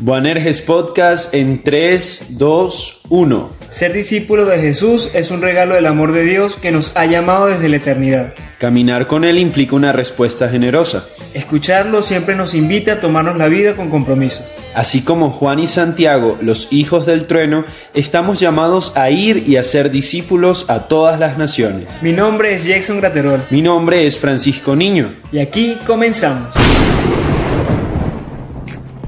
Boanerges 0.00 0.60
Podcast 0.60 1.34
en 1.34 1.62
3, 1.62 2.38
2, 2.38 3.02
1. 3.08 3.50
Ser 3.68 3.92
discípulo 3.92 4.44
de 4.44 4.58
Jesús 4.58 5.10
es 5.14 5.30
un 5.30 5.40
regalo 5.40 5.76
del 5.76 5.86
amor 5.86 6.12
de 6.12 6.24
Dios 6.24 6.56
que 6.56 6.72
nos 6.72 6.96
ha 6.96 7.06
llamado 7.06 7.46
desde 7.46 7.68
la 7.68 7.76
eternidad. 7.76 8.34
Caminar 8.58 9.06
con 9.06 9.24
Él 9.24 9.38
implica 9.38 9.76
una 9.76 9.92
respuesta 9.92 10.48
generosa. 10.48 11.06
Escucharlo 11.32 12.02
siempre 12.02 12.34
nos 12.34 12.54
invita 12.54 12.94
a 12.94 13.00
tomarnos 13.00 13.36
la 13.36 13.48
vida 13.48 13.76
con 13.76 13.90
compromiso. 13.90 14.44
Así 14.74 15.02
como 15.02 15.30
Juan 15.30 15.60
y 15.60 15.66
Santiago, 15.66 16.38
los 16.40 16.72
hijos 16.72 17.06
del 17.06 17.26
trueno, 17.26 17.64
estamos 17.94 18.40
llamados 18.40 18.96
a 18.96 19.10
ir 19.10 19.44
y 19.46 19.56
a 19.56 19.62
ser 19.62 19.90
discípulos 19.90 20.70
a 20.70 20.88
todas 20.88 21.20
las 21.20 21.38
naciones. 21.38 22.02
Mi 22.02 22.12
nombre 22.12 22.54
es 22.54 22.64
Jackson 22.64 23.00
Graterol. 23.00 23.44
Mi 23.50 23.62
nombre 23.62 24.06
es 24.06 24.18
Francisco 24.18 24.74
Niño. 24.74 25.14
Y 25.30 25.38
aquí 25.38 25.78
comenzamos. 25.86 26.48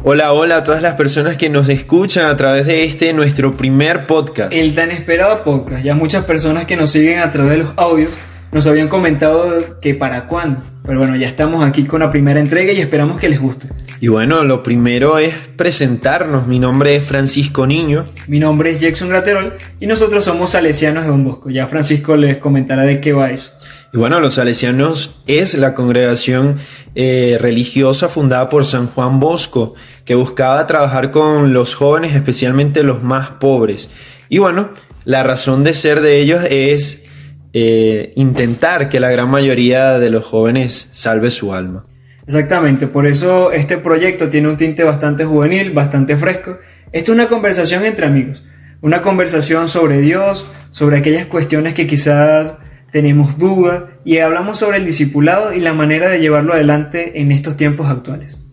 Hola, 0.09 0.33
hola 0.33 0.59
a 0.59 0.63
todas 0.63 0.83
las 0.83 0.95
personas 0.95 1.37
que 1.37 1.49
nos 1.49 1.69
escuchan 1.69 2.27
a 2.27 2.37
través 2.37 2.65
de 2.67 2.85
este 2.85 3.13
nuestro 3.13 3.57
primer 3.57 4.07
podcast. 4.07 4.53
El 4.55 4.73
tan 4.73 4.93
esperado 4.93 5.43
podcast. 5.43 5.83
Ya 5.83 5.97
muchas 5.97 6.25
personas 6.25 6.65
que 6.65 6.77
nos 6.77 6.93
siguen 6.93 7.19
a 7.19 7.31
través 7.33 7.51
de 7.51 7.57
los 7.57 7.73
audios 7.75 8.13
nos 8.53 8.69
habían 8.69 8.87
comentado 8.87 9.81
que 9.81 9.95
para 9.95 10.29
cuándo. 10.29 10.63
Pero 10.85 11.01
bueno, 11.01 11.17
ya 11.17 11.27
estamos 11.27 11.65
aquí 11.65 11.87
con 11.87 12.03
la 12.03 12.11
primera 12.13 12.39
entrega 12.39 12.73
y 12.73 12.81
esperamos 12.81 13.19
que 13.19 13.29
les 13.29 13.41
guste. 13.41 13.67
Y 14.01 14.07
bueno, 14.07 14.45
lo 14.45 14.63
primero 14.63 15.19
es 15.19 15.35
presentarnos. 15.57 16.47
Mi 16.47 16.61
nombre 16.61 16.95
es 16.95 17.03
Francisco 17.03 17.67
Niño. 17.67 18.05
Mi 18.29 18.39
nombre 18.39 18.71
es 18.71 18.79
Jackson 18.79 19.09
Graterol 19.09 19.55
y 19.81 19.89
nosotros 19.89 20.25
somos 20.25 20.51
salesianos 20.51 21.03
de 21.03 21.11
Don 21.11 21.25
Bosco. 21.25 21.51
Ya 21.51 21.67
Francisco 21.67 22.17
les 22.17 22.39
comentará 22.39 22.85
de 22.85 23.01
qué 23.01 23.13
va 23.13 23.33
eso. 23.33 23.51
Y 23.93 23.99
bueno, 23.99 24.21
los 24.21 24.35
salesianos 24.35 25.17
es 25.27 25.55
la 25.55 25.75
congregación 25.75 26.59
eh, 26.95 27.39
religiosa 27.41 28.09
fundada 28.09 28.49
por 28.49 28.67
San 28.67 28.89
Juan 28.89 29.21
Bosco, 29.21 29.75
que 30.07 30.15
buscaba 30.15 30.67
trabajar 30.67 31.11
con 31.11 31.53
los 31.53 31.75
jóvenes, 31.75 32.15
especialmente 32.15 32.83
los 32.83 33.03
más 33.03 33.29
pobres. 33.31 33.91
Y 34.31 34.39
bueno, 34.39 34.71
la 35.05 35.23
razón 35.25 35.65
de 35.65 35.75
ser 35.75 36.01
de 36.01 36.21
ellos 36.21 36.43
es 36.49 37.05
eh, 37.53 38.13
intentar 38.15 38.89
que 38.89 39.01
la 39.01 39.11
gran 39.11 39.29
mayoría 39.29 39.99
de 39.99 40.11
los 40.11 40.25
jóvenes 40.25 40.89
salve 40.93 41.31
su 41.31 41.53
alma. 41.53 41.85
Exactamente, 42.25 42.87
por 42.87 43.07
eso 43.07 43.53
este 43.53 43.79
proyecto 43.79 44.29
tiene 44.29 44.49
un 44.49 44.57
tinte 44.57 44.85
bastante 44.85 45.25
juvenil, 45.25 45.73
bastante 45.73 46.17
fresco. 46.17 46.59
Esto 46.93 47.13
es 47.13 47.19
una 47.19 47.29
conversación 47.29 47.85
entre 47.85 48.07
amigos, 48.07 48.45
una 48.81 49.03
conversación 49.03 49.69
sobre 49.69 50.01
Dios, 50.01 50.47
sobre 50.71 50.99
aquellas 50.99 51.27
cuestiones 51.27 51.75
que 51.75 51.87
quizás 51.87 52.57
tenemos 52.93 53.39
duda 53.39 53.91
y 54.05 54.19
hablamos 54.19 54.59
sobre 54.59 54.79
el 54.79 54.85
discipulado 54.85 55.53
y 55.53 55.61
la 55.61 55.73
manera 55.73 56.09
de 56.11 56.21
llevarlo 56.21 56.53
adelante 56.53 57.21
en 57.21 57.33
estos 57.33 57.57
tiempos 57.57 57.89
actuales. 57.89 58.46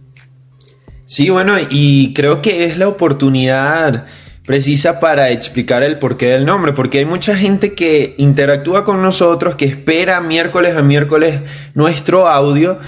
Sí, 1.05 1.29
bueno, 1.29 1.55
y 1.69 2.13
creo 2.13 2.41
que 2.41 2.65
es 2.65 2.77
la 2.77 2.87
oportunidad 2.87 4.05
precisa 4.45 4.99
para 4.99 5.29
explicar 5.29 5.83
el 5.83 5.99
porqué 5.99 6.27
del 6.27 6.45
nombre, 6.45 6.73
porque 6.73 6.99
hay 6.99 7.05
mucha 7.05 7.35
gente 7.35 7.73
que 7.73 8.15
interactúa 8.17 8.83
con 8.83 9.01
nosotros, 9.01 9.55
que 9.55 9.65
espera 9.65 10.19
miércoles 10.21 10.75
a 10.75 10.81
miércoles 10.81 11.41
nuestro 11.75 12.27
audio, 12.27 12.79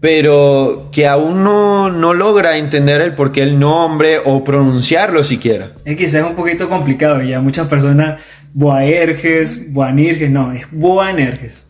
pero 0.00 0.88
que 0.92 1.06
aún 1.06 1.44
no, 1.44 1.90
no 1.90 2.14
logra 2.14 2.56
entender 2.56 3.00
el 3.00 3.14
porqué 3.14 3.40
del 3.40 3.58
nombre 3.58 4.18
o 4.24 4.42
pronunciarlo 4.44 5.22
siquiera. 5.24 5.72
Es 5.84 5.96
quizás 5.96 6.24
un 6.28 6.36
poquito 6.36 6.68
complicado, 6.68 7.22
ya 7.22 7.40
muchas 7.40 7.68
personas 7.68 8.20
Boaerges, 8.52 9.72
Boanirges, 9.72 10.30
no, 10.30 10.52
es 10.52 10.66
Boanerges. 10.70 11.69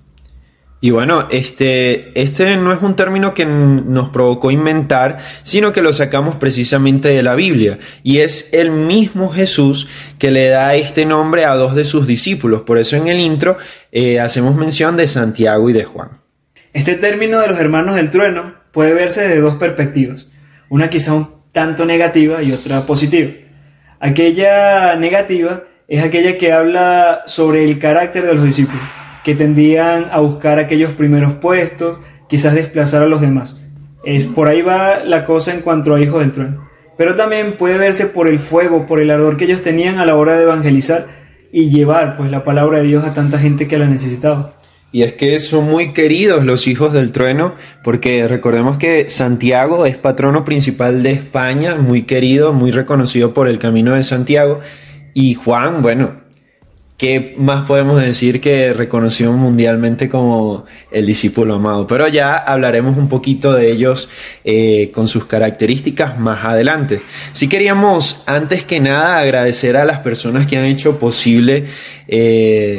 Y 0.83 0.91
bueno, 0.93 1.29
este, 1.31 2.19
este 2.19 2.57
no 2.57 2.73
es 2.73 2.81
un 2.81 2.97
término 2.97 3.35
que 3.35 3.45
nos 3.45 4.09
provocó 4.09 4.51
inventar, 4.51 5.19
sino 5.43 5.73
que 5.73 5.83
lo 5.83 5.93
sacamos 5.93 6.37
precisamente 6.37 7.11
de 7.11 7.23
la 7.23 7.35
Biblia. 7.35 7.79
Y 8.03 8.19
es 8.19 8.55
el 8.55 8.71
mismo 8.71 9.29
Jesús 9.29 9.89
que 10.19 10.31
le 10.31 10.49
da 10.49 10.75
este 10.75 11.05
nombre 11.05 11.45
a 11.45 11.55
dos 11.55 11.75
de 11.75 11.85
sus 11.85 12.07
discípulos. 12.07 12.63
Por 12.63 12.79
eso 12.79 12.97
en 12.97 13.09
el 13.09 13.21
intro 13.21 13.59
eh, 13.93 14.21
hacemos 14.21 14.57
mención 14.57 14.97
de 14.97 15.07
Santiago 15.07 15.69
y 15.69 15.75
de 15.75 15.85
Juan. 15.85 16.21
Este 16.73 16.95
término 16.95 17.41
de 17.41 17.49
los 17.49 17.59
hermanos 17.59 17.97
del 17.97 18.09
trueno 18.09 18.55
puede 18.73 18.95
verse 18.95 19.23
desde 19.23 19.41
dos 19.41 19.57
perspectivas. 19.57 20.31
Una 20.71 20.89
quizá 20.89 21.13
un 21.13 21.29
tanto 21.53 21.85
negativa 21.85 22.43
y 22.43 22.53
otra 22.53 22.87
positiva. 22.87 23.33
Aquella 23.99 24.95
negativa 24.97 25.65
es 25.89 26.03
aquella 26.03 26.39
que 26.39 26.53
habla 26.53 27.23
sobre 27.27 27.65
el 27.65 27.79
carácter 27.79 28.25
de 28.25 28.35
los 28.35 28.45
discípulos, 28.45 28.81
que 29.25 29.35
tendían 29.35 30.07
a 30.13 30.21
buscar 30.21 30.59
aquellos 30.59 30.93
primeros 30.93 31.35
puestos, 31.35 31.99
quizás 32.29 32.55
desplazar 32.55 33.03
a 33.03 33.07
los 33.07 33.21
demás. 33.21 33.61
Es 34.05 34.27
por 34.27 34.49
ahí 34.49 34.63
va 34.63 35.05
la 35.05 35.25
cosa 35.25 35.53
en 35.53 35.61
cuanto 35.61 35.95
a 35.95 36.01
hijos 36.01 36.21
del 36.21 36.33
trueno. 36.33 36.69
Pero 36.97 37.15
también 37.15 37.55
puede 37.59 37.79
verse 37.79 38.07
por 38.07 38.29
el 38.29 38.39
fuego, 38.39 38.87
por 38.87 39.01
el 39.01 39.11
ardor 39.11 39.37
que 39.37 39.45
ellos 39.45 39.63
tenían 39.63 39.99
a 39.99 40.07
la 40.07 40.17
hora 40.17 40.37
de 40.37 40.43
evangelizar 40.43 41.07
y 41.53 41.71
llevar 41.71 42.17
pues 42.17 42.31
la 42.31 42.45
palabra 42.45 42.79
de 42.79 42.85
Dios 42.85 43.05
a 43.05 43.15
tanta 43.15 43.39
gente 43.39 43.69
que 43.69 43.79
la 43.79 43.87
necesitaba. 43.87 44.55
Y 44.93 45.03
es 45.03 45.15
que 45.15 45.39
son 45.39 45.67
muy 45.67 45.93
queridos 45.93 46.45
los 46.45 46.67
hijos 46.67 46.93
del 46.93 47.13
trueno, 47.13 47.55
porque 47.85 48.27
recordemos 48.27 48.77
que 48.77 49.09
Santiago 49.09 49.87
es 49.87 49.97
patrono 49.97 50.45
principal 50.45 51.03
de 51.05 51.13
España, 51.13 51.77
muy 51.77 52.03
querido, 52.03 52.53
muy 52.53 52.73
reconocido 52.73 53.33
por 53.33 53.47
el 53.47 53.61
Camino 53.61 53.95
de 53.95 54.03
Santiago, 54.03 54.61
y 55.15 55.35
Juan, 55.35 55.81
bueno, 55.83 56.20
¿qué 57.01 57.33
más 57.39 57.63
podemos 57.63 57.99
decir 57.99 58.43
que 58.43 58.75
reconoció 58.75 59.33
mundialmente 59.33 60.07
como 60.07 60.67
el 60.91 61.07
discípulo 61.07 61.55
amado? 61.55 61.87
Pero 61.87 62.07
ya 62.09 62.37
hablaremos 62.37 62.99
un 62.99 63.09
poquito 63.09 63.55
de 63.55 63.73
ellos 63.73 64.11
eh, 64.45 64.91
con 64.93 65.09
sus 65.09 65.25
características 65.25 66.19
más 66.19 66.45
adelante. 66.45 67.01
Sí 67.33 67.49
queríamos, 67.49 68.23
antes 68.27 68.67
que 68.67 68.81
nada, 68.81 69.19
agradecer 69.19 69.79
a 69.79 69.87
las 69.87 70.01
personas 70.01 70.47
que 70.47 70.59
han 70.59 70.67
hecho 70.67 70.99
posible 70.99 71.65
eh, 72.07 72.79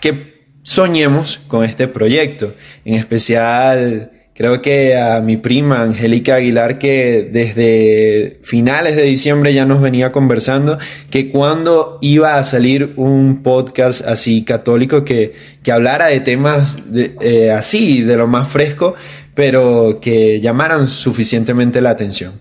que 0.00 0.46
soñemos 0.62 1.38
con 1.46 1.62
este 1.62 1.88
proyecto, 1.88 2.54
en 2.86 2.94
especial 2.94 4.12
Creo 4.34 4.62
que 4.62 4.96
a 4.96 5.20
mi 5.20 5.36
prima 5.36 5.82
Angélica 5.82 6.36
Aguilar, 6.36 6.78
que 6.78 7.28
desde 7.30 8.38
finales 8.42 8.96
de 8.96 9.02
diciembre 9.02 9.52
ya 9.52 9.66
nos 9.66 9.82
venía 9.82 10.10
conversando, 10.10 10.78
que 11.10 11.28
cuando 11.28 11.98
iba 12.00 12.38
a 12.38 12.44
salir 12.44 12.94
un 12.96 13.42
podcast 13.42 14.06
así 14.06 14.42
católico 14.42 15.04
que, 15.04 15.34
que 15.62 15.70
hablara 15.70 16.06
de 16.06 16.20
temas 16.20 16.78
eh, 16.94 17.50
así, 17.50 18.00
de 18.00 18.16
lo 18.16 18.26
más 18.26 18.48
fresco, 18.48 18.94
pero 19.34 19.98
que 20.00 20.40
llamaran 20.40 20.86
suficientemente 20.88 21.82
la 21.82 21.90
atención. 21.90 22.32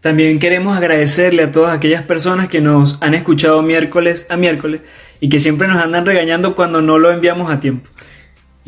También 0.00 0.38
queremos 0.38 0.76
agradecerle 0.76 1.44
a 1.44 1.52
todas 1.52 1.76
aquellas 1.76 2.02
personas 2.02 2.48
que 2.48 2.60
nos 2.60 2.98
han 3.00 3.14
escuchado 3.14 3.62
miércoles 3.62 4.26
a 4.28 4.36
miércoles 4.36 4.80
y 5.20 5.28
que 5.28 5.40
siempre 5.40 5.68
nos 5.68 5.82
andan 5.82 6.06
regañando 6.06 6.56
cuando 6.56 6.82
no 6.82 6.98
lo 6.98 7.10
enviamos 7.12 7.50
a 7.50 7.60
tiempo. 7.60 7.88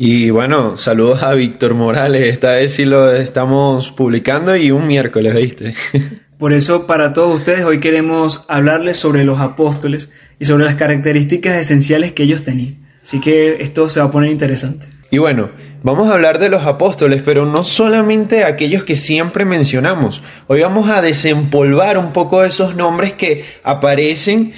Y 0.03 0.31
bueno, 0.31 0.77
saludos 0.77 1.21
a 1.21 1.35
Víctor 1.35 1.75
Morales, 1.75 2.23
esta 2.23 2.53
vez 2.53 2.73
sí 2.73 2.85
lo 2.85 3.13
estamos 3.13 3.91
publicando 3.91 4.55
y 4.55 4.71
un 4.71 4.87
miércoles, 4.87 5.35
¿viste? 5.35 5.75
Por 6.39 6.53
eso, 6.53 6.87
para 6.87 7.13
todos 7.13 7.35
ustedes, 7.35 7.63
hoy 7.65 7.79
queremos 7.79 8.45
hablarles 8.47 8.97
sobre 8.97 9.23
los 9.25 9.39
apóstoles 9.39 10.09
y 10.39 10.45
sobre 10.45 10.65
las 10.65 10.73
características 10.73 11.55
esenciales 11.55 12.13
que 12.13 12.23
ellos 12.23 12.43
tenían. 12.43 12.77
Así 13.03 13.21
que 13.21 13.61
esto 13.61 13.87
se 13.89 13.99
va 13.99 14.07
a 14.07 14.11
poner 14.11 14.31
interesante. 14.31 14.87
Y 15.11 15.19
bueno, 15.19 15.51
vamos 15.83 16.09
a 16.09 16.13
hablar 16.13 16.39
de 16.39 16.49
los 16.49 16.63
apóstoles, 16.63 17.21
pero 17.23 17.45
no 17.45 17.63
solamente 17.63 18.43
aquellos 18.43 18.83
que 18.83 18.95
siempre 18.95 19.45
mencionamos. 19.45 20.23
Hoy 20.47 20.61
vamos 20.61 20.89
a 20.89 21.03
desempolvar 21.03 21.99
un 21.99 22.11
poco 22.11 22.43
esos 22.43 22.75
nombres 22.75 23.13
que 23.13 23.45
aparecen 23.63 24.51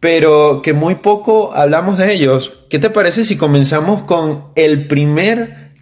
pero 0.00 0.62
que 0.62 0.72
muy 0.72 0.96
poco 0.96 1.54
hablamos 1.54 1.98
de 1.98 2.12
ellos. 2.12 2.64
¿Qué 2.70 2.78
te 2.78 2.90
parece 2.90 3.22
si 3.24 3.36
comenzamos 3.36 4.02
con 4.02 4.46
el 4.56 4.88
primer, 4.88 5.72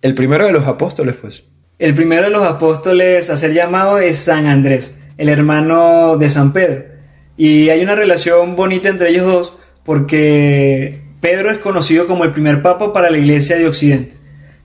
el 0.00 0.14
primero 0.14 0.46
de 0.46 0.52
los 0.52 0.66
apóstoles, 0.66 1.16
pues? 1.20 1.44
El 1.80 1.94
primero 1.94 2.22
de 2.22 2.30
los 2.30 2.44
apóstoles 2.44 3.30
a 3.30 3.36
ser 3.36 3.52
llamado 3.52 3.98
es 3.98 4.16
San 4.16 4.46
Andrés, 4.46 4.96
el 5.18 5.28
hermano 5.28 6.16
de 6.16 6.30
San 6.30 6.52
Pedro. 6.52 6.84
Y 7.36 7.68
hay 7.68 7.82
una 7.82 7.96
relación 7.96 8.54
bonita 8.54 8.88
entre 8.88 9.10
ellos 9.10 9.26
dos 9.26 9.52
porque 9.84 11.02
Pedro 11.20 11.50
es 11.50 11.58
conocido 11.58 12.06
como 12.06 12.24
el 12.24 12.30
primer 12.30 12.62
papa 12.62 12.92
para 12.92 13.10
la 13.10 13.18
iglesia 13.18 13.56
de 13.56 13.66
Occidente, 13.66 14.14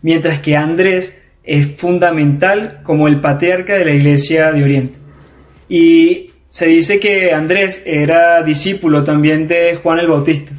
mientras 0.03 0.39
que 0.39 0.55
Andrés 0.55 1.19
es 1.43 1.75
fundamental 1.75 2.81
como 2.83 3.07
el 3.07 3.21
patriarca 3.21 3.73
de 3.73 3.85
la 3.85 3.91
iglesia 3.91 4.51
de 4.51 4.63
Oriente. 4.63 4.99
Y 5.67 6.28
se 6.49 6.65
dice 6.65 6.99
que 6.99 7.31
Andrés 7.33 7.83
era 7.85 8.41
discípulo 8.43 9.03
también 9.03 9.47
de 9.47 9.75
Juan 9.81 9.99
el 9.99 10.07
Bautista 10.07 10.53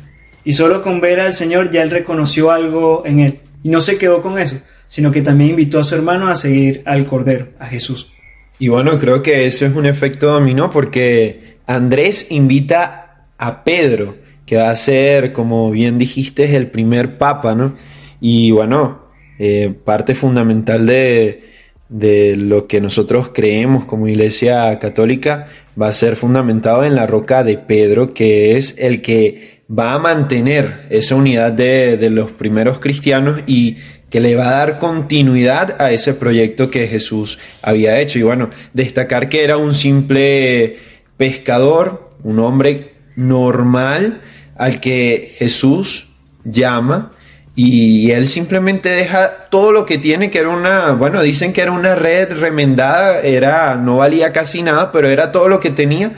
y 0.44 0.52
solo 0.52 0.82
con 0.82 1.00
ver 1.00 1.20
al 1.20 1.32
Señor 1.32 1.70
ya 1.70 1.82
él 1.82 1.90
reconoció 1.90 2.50
algo 2.50 3.02
en 3.04 3.20
él 3.20 3.40
y 3.62 3.68
no 3.68 3.80
se 3.80 3.98
quedó 3.98 4.22
con 4.22 4.38
eso, 4.38 4.60
sino 4.86 5.10
que 5.10 5.20
también 5.20 5.50
invitó 5.50 5.80
a 5.80 5.84
su 5.84 5.94
hermano 5.94 6.28
a 6.28 6.36
seguir 6.36 6.82
al 6.84 7.06
Cordero, 7.06 7.48
a 7.58 7.66
Jesús. 7.66 8.12
Y 8.58 8.68
bueno, 8.68 8.98
creo 8.98 9.22
que 9.22 9.46
eso 9.46 9.66
es 9.66 9.74
un 9.74 9.86
efecto 9.86 10.28
dominó 10.28 10.70
porque 10.70 11.56
Andrés 11.66 12.26
invita 12.30 13.26
a 13.38 13.64
Pedro, 13.64 14.16
que 14.46 14.56
va 14.56 14.70
a 14.70 14.76
ser, 14.76 15.32
como 15.32 15.70
bien 15.70 15.98
dijiste, 15.98 16.56
el 16.56 16.68
primer 16.68 17.18
papa, 17.18 17.54
¿no? 17.54 17.72
Y 18.20 18.50
bueno, 18.50 19.02
eh, 19.38 19.72
parte 19.84 20.14
fundamental 20.14 20.86
de, 20.86 21.44
de 21.88 22.36
lo 22.36 22.66
que 22.66 22.80
nosotros 22.80 23.30
creemos 23.32 23.84
como 23.84 24.08
iglesia 24.08 24.78
católica 24.78 25.48
va 25.80 25.88
a 25.88 25.92
ser 25.92 26.16
fundamentado 26.16 26.84
en 26.84 26.94
la 26.94 27.06
roca 27.06 27.44
de 27.44 27.58
Pedro, 27.58 28.12
que 28.12 28.56
es 28.56 28.76
el 28.78 29.02
que 29.02 29.60
va 29.70 29.94
a 29.94 29.98
mantener 29.98 30.82
esa 30.90 31.14
unidad 31.14 31.52
de, 31.52 31.96
de 31.96 32.10
los 32.10 32.30
primeros 32.32 32.80
cristianos 32.80 33.42
y 33.46 33.76
que 34.10 34.20
le 34.20 34.34
va 34.34 34.48
a 34.48 34.56
dar 34.56 34.78
continuidad 34.78 35.80
a 35.80 35.92
ese 35.92 36.14
proyecto 36.14 36.70
que 36.70 36.88
Jesús 36.88 37.38
había 37.62 38.00
hecho. 38.00 38.18
Y 38.18 38.22
bueno, 38.22 38.50
destacar 38.74 39.28
que 39.28 39.44
era 39.44 39.56
un 39.56 39.72
simple 39.72 40.78
pescador, 41.16 42.10
un 42.24 42.40
hombre 42.40 42.94
normal 43.14 44.20
al 44.56 44.80
que 44.80 45.32
Jesús 45.38 46.08
llama 46.44 47.12
y 47.56 48.12
él 48.12 48.26
simplemente 48.26 48.88
deja 48.90 49.48
todo 49.50 49.72
lo 49.72 49.84
que 49.84 49.98
tiene, 49.98 50.30
que 50.30 50.38
era 50.38 50.50
una, 50.50 50.92
bueno, 50.92 51.20
dicen 51.20 51.52
que 51.52 51.60
era 51.60 51.72
una 51.72 51.94
red 51.94 52.32
remendada, 52.38 53.20
era, 53.20 53.74
no 53.74 53.98
valía 53.98 54.32
casi 54.32 54.62
nada, 54.62 54.92
pero 54.92 55.08
era 55.08 55.32
todo 55.32 55.48
lo 55.48 55.60
que 55.60 55.70
tenía 55.70 56.12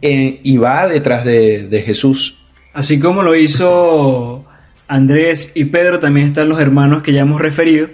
eh, 0.00 0.40
y 0.42 0.56
va 0.56 0.86
detrás 0.86 1.24
de, 1.24 1.66
de 1.66 1.82
Jesús. 1.82 2.38
Así 2.72 3.00
como 3.00 3.22
lo 3.22 3.34
hizo 3.34 4.44
Andrés 4.88 5.52
y 5.54 5.64
Pedro, 5.64 5.98
también 5.98 6.28
están 6.28 6.48
los 6.48 6.60
hermanos 6.60 7.02
que 7.02 7.12
ya 7.12 7.22
hemos 7.22 7.40
referido, 7.40 7.88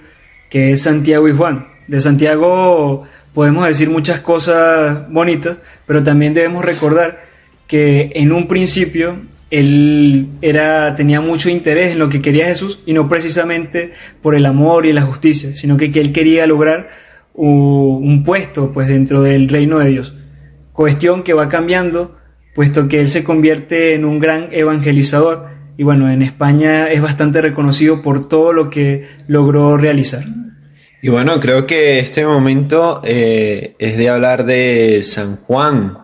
que 0.50 0.72
es 0.72 0.82
Santiago 0.82 1.28
y 1.28 1.32
Juan. 1.32 1.68
De 1.88 2.00
Santiago 2.00 3.04
podemos 3.32 3.66
decir 3.66 3.90
muchas 3.90 4.20
cosas 4.20 5.10
bonitas, 5.10 5.58
pero 5.86 6.02
también 6.02 6.34
debemos 6.34 6.64
recordar 6.64 7.20
que 7.66 8.12
en 8.14 8.32
un 8.32 8.48
principio 8.48 9.16
él 9.52 10.28
era, 10.40 10.96
tenía 10.96 11.20
mucho 11.20 11.48
interés 11.48 11.92
en 11.92 11.98
lo 11.98 12.08
que 12.08 12.20
quería 12.20 12.46
Jesús 12.46 12.80
y 12.86 12.92
no 12.92 13.08
precisamente 13.08 13.92
por 14.20 14.34
el 14.34 14.46
amor 14.46 14.86
y 14.86 14.92
la 14.92 15.02
justicia, 15.02 15.54
sino 15.54 15.76
que, 15.76 15.86
él 15.86 16.12
quería 16.12 16.46
lograr 16.46 16.88
un 17.34 18.24
puesto 18.24 18.72
pues 18.72 18.88
dentro 18.88 19.22
del 19.22 19.48
reino 19.48 19.78
de 19.78 19.90
Dios. 19.90 20.14
Cuestión 20.72 21.22
que 21.22 21.34
va 21.34 21.48
cambiando, 21.48 22.16
puesto 22.54 22.88
que 22.88 23.00
él 23.00 23.08
se 23.08 23.24
convierte 23.24 23.94
en 23.94 24.04
un 24.04 24.18
gran 24.18 24.48
evangelizador 24.52 25.52
y 25.76 25.84
bueno, 25.84 26.10
en 26.10 26.22
España 26.22 26.90
es 26.90 27.00
bastante 27.00 27.40
reconocido 27.40 28.02
por 28.02 28.28
todo 28.28 28.52
lo 28.52 28.68
que 28.68 29.06
logró 29.26 29.76
realizar. 29.76 30.22
Y 31.00 31.08
bueno, 31.08 31.40
creo 31.40 31.66
que 31.66 31.98
este 31.98 32.24
momento 32.24 33.02
eh, 33.04 33.74
es 33.78 33.96
de 33.96 34.08
hablar 34.08 34.44
de 34.44 35.02
San 35.02 35.36
Juan. 35.36 35.98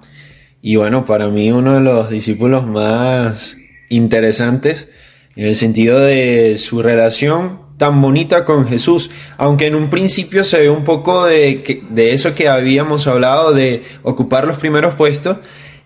Y 0.60 0.76
bueno, 0.76 1.05
para 1.05 1.28
mí 1.28 1.52
uno 1.52 1.75
de 1.75 1.81
los 1.81 2.10
discípulos 2.10 2.66
más 2.66 3.58
interesantes 3.88 4.88
en 5.37 5.46
el 5.46 5.55
sentido 5.55 6.00
de 6.00 6.56
su 6.58 6.82
relación 6.82 7.60
tan 7.78 8.02
bonita 8.02 8.44
con 8.44 8.66
Jesús, 8.66 9.10
aunque 9.37 9.69
en 9.69 9.76
un 9.76 9.88
principio 9.88 10.43
se 10.43 10.60
ve 10.60 10.69
un 10.69 10.82
poco 10.82 11.26
de, 11.26 11.82
de 11.90 12.12
eso 12.12 12.34
que 12.34 12.49
habíamos 12.49 13.06
hablado, 13.06 13.55
de 13.55 13.84
ocupar 14.02 14.46
los 14.46 14.58
primeros 14.58 14.96
puestos, 14.96 15.38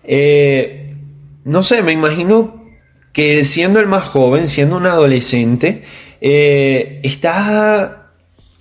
eh, 0.03 0.95
no 1.43 1.63
sé, 1.63 1.83
me 1.83 1.91
imagino 1.91 2.63
que 3.13 3.45
siendo 3.45 3.79
el 3.79 3.85
más 3.85 4.05
joven, 4.05 4.47
siendo 4.47 4.77
un 4.77 4.87
adolescente, 4.87 5.83
eh, 6.19 6.99
está 7.03 8.11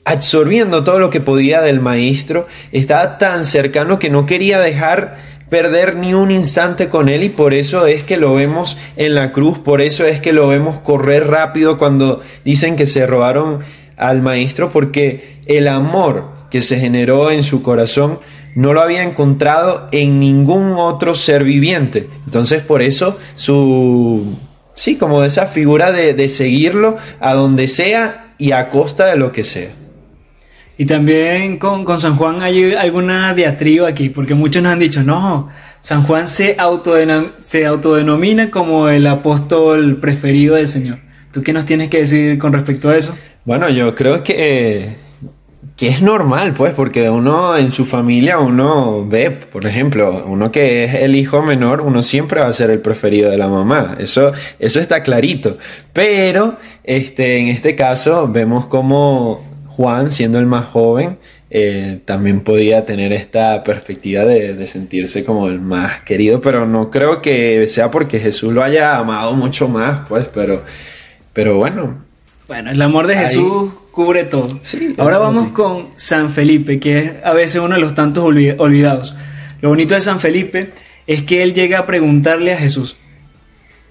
absorbiendo 0.05 0.85
todo 0.85 0.99
lo 0.99 1.11
que 1.11 1.21
podía 1.21 1.63
del 1.63 1.81
maestro, 1.81 2.47
estaba 2.71 3.19
tan 3.19 3.45
cercano 3.45 3.99
que 3.99 4.11
no 4.11 4.27
quería 4.27 4.59
dejar 4.61 5.17
perder 5.53 5.97
ni 5.97 6.15
un 6.15 6.31
instante 6.31 6.89
con 6.89 7.11
él 7.11 7.25
y 7.25 7.29
por 7.29 7.53
eso 7.53 7.85
es 7.85 8.05
que 8.05 8.17
lo 8.17 8.33
vemos 8.33 8.79
en 8.97 9.15
la 9.15 9.33
cruz, 9.33 9.59
por 9.59 9.83
eso 9.83 10.07
es 10.07 10.19
que 10.19 10.33
lo 10.33 10.49
vemos 10.49 10.79
correr 10.79 11.27
rápido 11.27 11.77
cuando 11.77 12.23
dicen 12.43 12.75
que 12.75 12.87
se 12.87 13.07
robaron 13.07 13.59
al 13.99 14.23
maestro, 14.23 14.71
porque 14.71 15.41
el 15.45 15.69
amor 15.69 16.31
que 16.51 16.63
se 16.63 16.81
generó 16.81 17.31
en 17.31 17.43
su 17.43 17.63
corazón 17.63 18.19
no 18.55 18.73
lo 18.73 18.81
había 18.81 19.03
encontrado 19.03 19.89
en 19.93 20.19
ningún 20.21 20.73
otro 20.73 21.15
ser 21.15 21.45
viviente. 21.45 22.09
Entonces 22.25 22.63
por 22.63 22.81
eso 22.81 23.19
su, 23.35 24.39
sí, 24.75 24.97
como 24.97 25.23
esa 25.23 25.45
figura 25.45 25.93
de, 25.93 26.29
seguirlo 26.31 26.97
a 27.21 27.35
donde 27.35 27.69
sea 27.69 28.33
y 28.39 28.53
a 28.53 28.71
costa 28.71 29.05
de 29.05 29.17
lo 29.17 29.33
que 29.33 29.45
sea. 29.45 29.69
Y 30.79 30.87
también 30.87 31.59
con, 31.59 31.87
San 31.99 32.17
Juan 32.17 32.43
hay 32.43 32.75
alguna 32.75 33.35
diatriba 33.35 33.89
aquí, 33.89 34.09
porque 34.09 34.35
muchos 34.35 34.63
nos 34.63 34.73
han 34.73 34.79
dicho, 34.79 35.03
no, 35.03 35.49
San 35.81 36.03
Juan 36.05 36.27
se, 36.27 36.57
se 37.39 37.67
autodenomina 37.67 38.51
como 38.51 38.89
el 38.89 39.07
apóstol 39.07 39.99
preferido 39.99 40.57
del 40.57 40.69
Señor. 40.69 40.99
¿Tú 41.33 41.43
qué 41.43 41.53
nos 41.53 41.67
tienes 41.67 41.89
que 41.89 41.99
decir 41.99 42.39
con 42.39 42.53
respecto 42.53 42.91
a 42.91 42.97
eso? 42.97 43.15
Bueno, 43.45 43.69
yo 43.69 43.95
creo 43.95 44.23
que 44.23 44.97
que 45.77 45.89
es 45.89 46.03
normal, 46.03 46.55
pues, 46.55 46.75
porque 46.75 47.09
uno 47.09 47.57
en 47.57 47.71
su 47.71 47.85
familia, 47.85 48.39
uno 48.39 49.07
ve, 49.07 49.31
por 49.31 49.67
ejemplo, 49.67 50.25
uno 50.27 50.53
que 50.53 50.85
es 50.85 50.95
el 50.95 51.17
hijo 51.17 51.43
menor, 51.43 51.81
uno 51.81 52.03
siempre 52.03 52.41
va 52.41 52.47
a 52.47 52.53
ser 52.53 52.71
el 52.71 52.81
preferido 52.81 53.31
de 53.31 53.39
la 53.39 53.49
mamá. 53.49 53.97
Eso, 53.99 54.33
eso 54.59 54.81
está 54.81 55.03
clarito. 55.03 55.59
Pero, 55.93 56.57
este, 56.85 57.39
en 57.39 57.49
este 57.49 57.75
caso, 57.75 58.29
vemos 58.29 58.67
como 58.67 59.45
Juan, 59.73 60.11
siendo 60.11 60.39
el 60.39 60.47
más 60.47 60.67
joven, 60.67 61.19
eh, 61.51 62.01
también 62.05 62.41
podía 62.41 62.87
tener 62.87 63.13
esta 63.13 63.63
perspectiva 63.63 64.25
de, 64.25 64.67
sentirse 64.67 65.25
como 65.25 65.49
el 65.49 65.61
más 65.61 66.01
querido, 66.03 66.41
pero 66.41 66.67
no 66.67 66.91
creo 66.91 67.21
que 67.21 67.67
sea 67.67 67.91
porque 67.91 68.19
Jesús 68.19 68.55
lo 68.55 68.63
haya 68.63 68.99
amado 68.99 69.33
mucho 69.33 69.69
más, 69.69 70.07
pues, 70.09 70.29
pero, 70.29 70.63
pero 71.33 71.57
bueno. 71.57 72.05
Bueno, 72.49 72.71
el 72.71 72.81
amor 72.81 73.07
de 73.07 73.17
Jesús 73.17 73.73
cubre 73.91 74.25
todo. 74.25 74.61
Ahora 74.99 75.19
vamos 75.19 75.49
con 75.49 75.89
San 75.97 76.33
Felipe, 76.33 76.81
que 76.81 76.99
es 76.99 77.13
a 77.25 77.33
veces 77.33 77.61
uno 77.61 77.75
de 77.75 77.81
los 77.81 77.95
tantos 77.95 78.25
olvidados. 78.25 79.15
Lo 79.61 79.69
bonito 79.69 79.95
de 79.95 80.01
San 80.01 80.21
Felipe 80.21 80.73
es 81.07 81.23
que 81.23 81.43
él 81.43 81.55
llega 81.55 81.81
a 81.81 81.87
preguntarle 81.87 82.53
a 82.53 82.57
Jesús, 82.57 82.97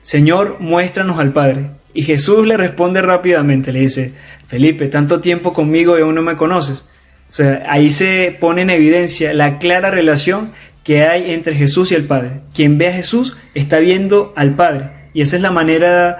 Señor, 0.01 0.57
muéstranos 0.59 1.19
al 1.19 1.31
Padre. 1.31 1.69
Y 1.93 2.03
Jesús 2.03 2.47
le 2.47 2.57
responde 2.57 3.01
rápidamente, 3.01 3.71
le 3.71 3.81
dice, 3.81 4.13
Felipe, 4.47 4.87
tanto 4.87 5.21
tiempo 5.21 5.53
conmigo 5.53 5.97
y 5.97 6.01
aún 6.01 6.15
no 6.15 6.21
me 6.21 6.37
conoces. 6.37 6.85
O 7.29 7.33
sea, 7.33 7.63
ahí 7.67 7.89
se 7.89 8.35
pone 8.39 8.61
en 8.61 8.69
evidencia 8.69 9.33
la 9.33 9.57
clara 9.57 9.91
relación 9.91 10.51
que 10.83 11.03
hay 11.03 11.31
entre 11.31 11.55
Jesús 11.55 11.91
y 11.91 11.95
el 11.95 12.05
Padre. 12.05 12.41
Quien 12.53 12.77
ve 12.77 12.87
a 12.87 12.93
Jesús 12.93 13.37
está 13.53 13.79
viendo 13.79 14.33
al 14.35 14.55
Padre. 14.55 15.09
Y 15.13 15.21
esa 15.21 15.35
es 15.35 15.41
la 15.41 15.51
manera 15.51 16.17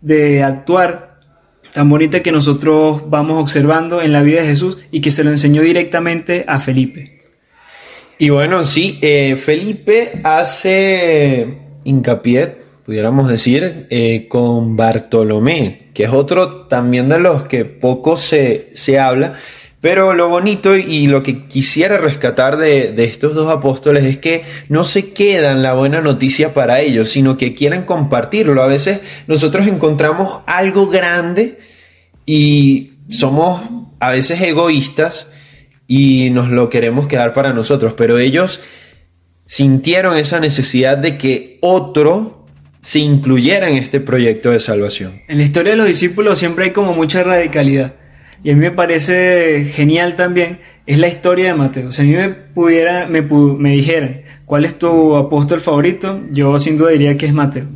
de 0.00 0.42
actuar 0.42 1.10
tan 1.72 1.88
bonita 1.88 2.20
que 2.20 2.32
nosotros 2.32 3.08
vamos 3.08 3.40
observando 3.40 4.02
en 4.02 4.12
la 4.12 4.22
vida 4.22 4.40
de 4.40 4.48
Jesús 4.48 4.78
y 4.90 5.00
que 5.00 5.10
se 5.10 5.24
lo 5.24 5.30
enseñó 5.30 5.62
directamente 5.62 6.44
a 6.48 6.60
Felipe. 6.60 7.20
Y 8.18 8.28
bueno, 8.30 8.64
sí, 8.64 8.98
eh, 9.00 9.36
Felipe 9.36 10.20
hace 10.24 11.58
hincapié, 11.84 12.56
pudiéramos 12.90 13.28
decir, 13.28 13.86
eh, 13.90 14.26
con 14.28 14.76
Bartolomé, 14.76 15.90
que 15.94 16.02
es 16.02 16.10
otro 16.10 16.66
también 16.66 17.08
de 17.08 17.20
los 17.20 17.44
que 17.44 17.64
poco 17.64 18.16
se, 18.16 18.68
se 18.74 18.98
habla, 18.98 19.34
pero 19.80 20.12
lo 20.12 20.28
bonito 20.28 20.74
y 20.74 21.06
lo 21.06 21.22
que 21.22 21.46
quisiera 21.46 21.98
rescatar 21.98 22.56
de, 22.56 22.90
de, 22.90 23.04
estos 23.04 23.36
dos 23.36 23.48
apóstoles 23.48 24.02
es 24.02 24.16
que 24.16 24.42
no 24.68 24.82
se 24.82 25.12
quedan 25.12 25.62
la 25.62 25.74
buena 25.74 26.00
noticia 26.00 26.52
para 26.52 26.80
ellos, 26.80 27.10
sino 27.10 27.38
que 27.38 27.54
quieren 27.54 27.84
compartirlo. 27.84 28.60
A 28.60 28.66
veces 28.66 29.02
nosotros 29.28 29.68
encontramos 29.68 30.42
algo 30.48 30.88
grande 30.88 31.60
y 32.26 32.94
somos 33.08 33.62
a 34.00 34.10
veces 34.10 34.40
egoístas 34.40 35.28
y 35.86 36.30
nos 36.30 36.50
lo 36.50 36.68
queremos 36.68 37.06
quedar 37.06 37.34
para 37.34 37.52
nosotros, 37.52 37.94
pero 37.96 38.18
ellos 38.18 38.58
sintieron 39.46 40.16
esa 40.16 40.40
necesidad 40.40 40.98
de 40.98 41.18
que 41.18 41.58
otro 41.60 42.39
se 42.80 43.00
incluyera 43.00 43.68
en 43.68 43.76
este 43.76 44.00
proyecto 44.00 44.50
de 44.50 44.60
salvación. 44.60 45.22
En 45.28 45.38
la 45.38 45.44
historia 45.44 45.72
de 45.72 45.76
los 45.76 45.86
discípulos 45.86 46.38
siempre 46.38 46.66
hay 46.66 46.70
como 46.70 46.94
mucha 46.94 47.22
radicalidad 47.22 47.94
y 48.42 48.50
a 48.50 48.54
mí 48.54 48.60
me 48.60 48.70
parece 48.70 49.66
genial 49.66 50.16
también, 50.16 50.60
es 50.86 50.98
la 50.98 51.08
historia 51.08 51.46
de 51.46 51.54
Mateo. 51.54 51.92
Si 51.92 52.02
a 52.02 52.04
mí 52.04 52.12
me 52.12 52.30
pudiera, 52.30 53.06
me, 53.06 53.20
me 53.20 53.70
dijeran 53.70 54.22
cuál 54.46 54.64
es 54.64 54.78
tu 54.78 55.16
apóstol 55.16 55.60
favorito, 55.60 56.20
yo 56.30 56.58
sin 56.58 56.78
duda 56.78 56.90
diría 56.90 57.18
que 57.18 57.26
es 57.26 57.34
Mateo. 57.34 57.66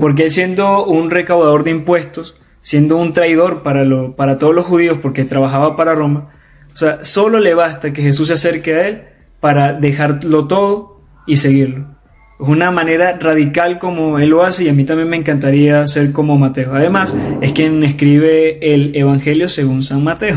Porque 0.00 0.24
él 0.24 0.30
siendo 0.32 0.84
un 0.84 1.10
recaudador 1.10 1.62
de 1.62 1.70
impuestos, 1.70 2.36
siendo 2.60 2.96
un 2.96 3.12
traidor 3.12 3.62
para, 3.62 3.84
lo, 3.84 4.16
para 4.16 4.36
todos 4.36 4.54
los 4.54 4.66
judíos 4.66 4.98
porque 5.00 5.24
trabajaba 5.24 5.76
para 5.76 5.94
Roma, 5.94 6.30
o 6.72 6.76
sea, 6.76 7.04
solo 7.04 7.38
le 7.38 7.54
basta 7.54 7.92
que 7.92 8.02
Jesús 8.02 8.28
se 8.28 8.34
acerque 8.34 8.74
a 8.74 8.88
él 8.88 9.02
para 9.38 9.74
dejarlo 9.74 10.48
todo 10.48 11.02
y 11.26 11.36
seguirlo. 11.36 11.99
Una 12.40 12.70
manera 12.70 13.18
radical 13.20 13.78
como 13.78 14.18
él 14.18 14.30
lo 14.30 14.42
hace 14.42 14.64
y 14.64 14.68
a 14.68 14.72
mí 14.72 14.84
también 14.84 15.08
me 15.08 15.16
encantaría 15.16 15.86
ser 15.86 16.12
como 16.12 16.38
Mateo. 16.38 16.74
Además, 16.74 17.14
es 17.40 17.52
quien 17.52 17.84
escribe 17.84 18.74
el 18.74 18.96
Evangelio 18.96 19.48
según 19.48 19.82
San 19.82 20.02
Mateo. 20.02 20.36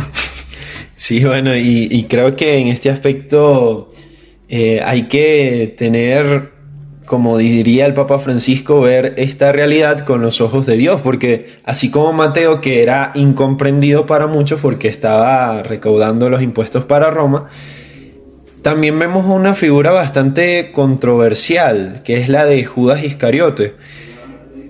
Sí, 0.93 1.23
bueno, 1.23 1.55
y, 1.55 2.05
creo 2.07 2.35
que 2.35 2.57
en 2.57 2.67
este 2.67 2.89
aspecto 2.89 3.89
eh, 4.47 4.79
hay 4.85 5.03
que 5.07 5.73
tener 5.77 6.53
como 7.05 7.37
diría 7.37 7.85
el 7.85 7.93
Papa 7.93 8.19
Francisco, 8.19 8.81
ver 8.81 9.13
esta 9.17 9.51
realidad 9.51 9.99
con 9.99 10.21
los 10.21 10.41
ojos 10.41 10.65
de 10.65 10.77
Dios, 10.77 11.01
porque 11.01 11.47
así 11.63 11.91
como 11.91 12.13
Mateo, 12.13 12.61
que 12.61 12.81
era 12.81 13.11
incomprendido 13.13 14.05
para 14.05 14.27
muchos 14.27 14.61
porque 14.61 14.87
estaba 14.87 15.61
recaudando 15.63 16.29
los 16.29 16.41
impuestos 16.41 16.85
para 16.85 17.09
Roma, 17.09 17.49
también 18.63 18.97
vemos 18.97 19.25
una 19.25 19.53
figura 19.53 19.91
bastante 19.91 20.71
controversial, 20.71 22.01
que 22.05 22.17
es 22.17 22.29
la 22.29 22.45
de 22.45 22.63
Judas 22.63 23.03
Iscariote. 23.03 23.75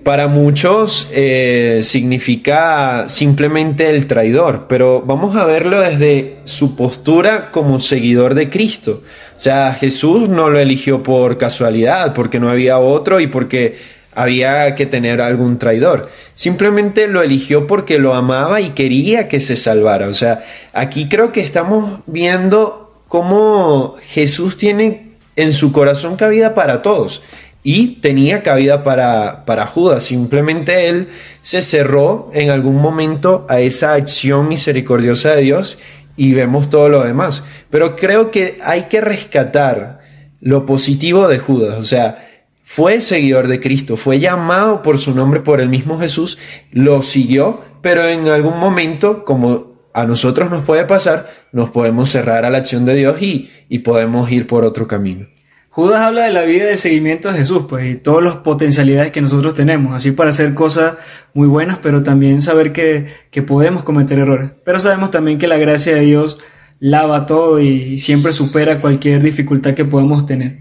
Para 0.02 0.26
muchos 0.26 1.08
eh, 1.12 1.80
significa 1.82 3.08
simplemente 3.08 3.88
el 3.88 4.06
traidor, 4.06 4.66
pero 4.68 5.00
vamos 5.00 5.36
a 5.36 5.46
verlo 5.46 5.80
desde 5.80 6.38
su 6.44 6.74
postura 6.76 7.52
como 7.52 7.78
seguidor 7.78 8.34
de 8.34 8.50
Cristo. 8.50 9.00
O 9.36 9.38
sea, 9.38 9.72
Jesús 9.72 10.28
no 10.28 10.50
lo 10.50 10.58
eligió 10.58 11.04
por 11.04 11.38
casualidad, 11.38 12.14
porque 12.14 12.40
no 12.40 12.50
había 12.50 12.78
otro 12.78 13.20
y 13.20 13.28
porque 13.28 13.76
había 14.12 14.74
que 14.74 14.86
tener 14.86 15.20
algún 15.20 15.58
traidor. 15.58 16.10
Simplemente 16.34 17.06
lo 17.06 17.22
eligió 17.22 17.68
porque 17.68 17.98
lo 17.98 18.14
amaba 18.14 18.60
y 18.60 18.70
quería 18.70 19.28
que 19.28 19.40
se 19.40 19.56
salvara. 19.56 20.08
O 20.08 20.14
sea, 20.14 20.44
aquí 20.72 21.08
creo 21.08 21.32
que 21.32 21.40
estamos 21.40 22.00
viendo 22.06 22.83
cómo 23.14 23.94
Jesús 24.08 24.56
tiene 24.56 25.12
en 25.36 25.52
su 25.52 25.70
corazón 25.70 26.16
cabida 26.16 26.52
para 26.52 26.82
todos 26.82 27.22
y 27.62 28.00
tenía 28.00 28.42
cabida 28.42 28.82
para, 28.82 29.44
para 29.44 29.66
Judas. 29.66 30.02
Simplemente 30.02 30.88
él 30.88 31.06
se 31.40 31.62
cerró 31.62 32.28
en 32.32 32.50
algún 32.50 32.82
momento 32.82 33.46
a 33.48 33.60
esa 33.60 33.92
acción 33.92 34.48
misericordiosa 34.48 35.36
de 35.36 35.42
Dios 35.42 35.78
y 36.16 36.34
vemos 36.34 36.68
todo 36.70 36.88
lo 36.88 37.04
demás. 37.04 37.44
Pero 37.70 37.94
creo 37.94 38.32
que 38.32 38.58
hay 38.64 38.86
que 38.86 39.00
rescatar 39.00 40.00
lo 40.40 40.66
positivo 40.66 41.28
de 41.28 41.38
Judas. 41.38 41.78
O 41.78 41.84
sea, 41.84 42.48
fue 42.64 43.00
seguidor 43.00 43.46
de 43.46 43.60
Cristo, 43.60 43.96
fue 43.96 44.18
llamado 44.18 44.82
por 44.82 44.98
su 44.98 45.14
nombre 45.14 45.38
por 45.38 45.60
el 45.60 45.68
mismo 45.68 46.00
Jesús, 46.00 46.36
lo 46.72 47.00
siguió, 47.02 47.60
pero 47.80 48.04
en 48.08 48.26
algún 48.26 48.58
momento, 48.58 49.24
como 49.24 49.73
a 49.94 50.04
nosotros 50.04 50.50
nos 50.50 50.64
puede 50.64 50.84
pasar, 50.84 51.30
nos 51.52 51.70
podemos 51.70 52.10
cerrar 52.10 52.44
a 52.44 52.50
la 52.50 52.58
acción 52.58 52.84
de 52.84 52.96
Dios 52.96 53.22
y, 53.22 53.50
y 53.68 53.78
podemos 53.78 54.30
ir 54.30 54.46
por 54.48 54.64
otro 54.64 54.88
camino. 54.88 55.26
Judas 55.70 56.02
habla 56.02 56.24
de 56.24 56.32
la 56.32 56.42
vida 56.42 56.66
de 56.66 56.76
seguimiento 56.76 57.28
a 57.28 57.32
Jesús, 57.32 57.64
pues, 57.68 57.94
y 57.94 57.96
todas 57.96 58.22
las 58.22 58.36
potencialidades 58.36 59.12
que 59.12 59.20
nosotros 59.20 59.54
tenemos, 59.54 59.94
así 59.94 60.12
para 60.12 60.30
hacer 60.30 60.54
cosas 60.54 60.94
muy 61.32 61.48
buenas, 61.48 61.78
pero 61.78 62.02
también 62.02 62.42
saber 62.42 62.72
que, 62.72 63.06
podemos 63.42 63.82
cometer 63.82 64.18
errores. 64.18 64.50
Pero 64.64 64.78
sabemos 64.78 65.10
también 65.10 65.38
que 65.38 65.48
la 65.48 65.56
gracia 65.56 65.94
de 65.94 66.02
Dios 66.02 66.38
lava 66.80 67.26
todo 67.26 67.60
y 67.60 67.98
siempre 67.98 68.32
supera 68.32 68.80
cualquier 68.80 69.22
dificultad 69.22 69.74
que 69.74 69.84
podamos 69.84 70.26
tener. 70.26 70.58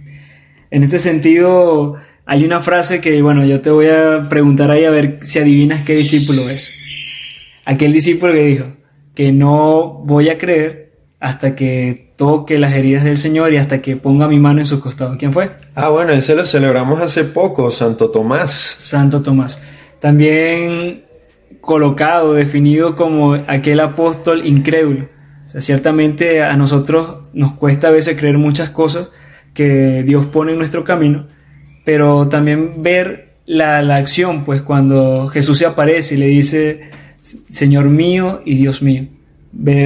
En 0.71 0.83
este 0.83 0.97
sentido, 0.99 1.95
hay 2.25 2.43
una 2.43 2.59
frase 2.59 3.01
que, 3.01 3.21
bueno, 3.21 3.45
yo 3.45 3.61
te 3.61 3.69
voy 3.69 3.87
a 3.87 4.27
preguntar 4.29 4.71
ahí 4.71 4.85
a 4.85 4.89
ver 4.89 5.17
si 5.21 5.37
adivinas 5.37 5.83
qué 5.83 5.95
discípulo 5.95 6.41
es. 6.41 7.61
Aquel 7.65 7.93
discípulo 7.93 8.33
que 8.33 8.45
dijo 8.45 8.82
que 9.15 9.31
no 9.31 10.01
voy 10.03 10.29
a 10.29 10.37
creer 10.37 10.93
hasta 11.19 11.55
que 11.55 12.11
toque 12.17 12.59
las 12.59 12.75
heridas 12.75 13.03
del 13.03 13.17
Señor 13.17 13.53
y 13.53 13.57
hasta 13.57 13.81
que 13.81 13.95
ponga 13.95 14.27
mi 14.27 14.39
mano 14.39 14.59
en 14.59 14.65
su 14.65 14.79
costado. 14.79 15.17
¿Quién 15.17 15.33
fue? 15.33 15.51
Ah, 15.75 15.89
bueno, 15.89 16.11
ese 16.11 16.35
lo 16.35 16.45
celebramos 16.45 17.01
hace 17.01 17.23
poco, 17.23 17.71
Santo 17.71 18.09
Tomás. 18.09 18.51
Santo 18.51 19.21
Tomás. 19.21 19.59
También 19.99 21.05
colocado, 21.61 22.33
definido 22.33 22.95
como 22.95 23.35
aquel 23.47 23.79
apóstol 23.79 24.45
incrédulo. 24.45 25.07
O 25.45 25.49
sea, 25.49 25.61
ciertamente 25.61 26.43
a 26.43 26.57
nosotros 26.57 27.29
nos 27.33 27.53
cuesta 27.53 27.87
a 27.87 27.91
veces 27.91 28.17
creer 28.17 28.37
muchas 28.37 28.69
cosas 28.69 29.11
que 29.53 30.03
Dios 30.03 30.25
pone 30.25 30.51
en 30.51 30.57
nuestro 30.57 30.83
camino, 30.83 31.27
pero 31.85 32.27
también 32.27 32.81
ver 32.83 33.35
la, 33.45 33.81
la 33.81 33.95
acción, 33.95 34.43
pues 34.43 34.61
cuando 34.61 35.27
Jesús 35.29 35.57
se 35.57 35.65
aparece 35.65 36.15
y 36.15 36.17
le 36.17 36.27
dice, 36.27 36.89
Señor 37.23 37.89
mío 37.89 38.41
y 38.45 38.55
Dios 38.57 38.81
mío 38.81 39.07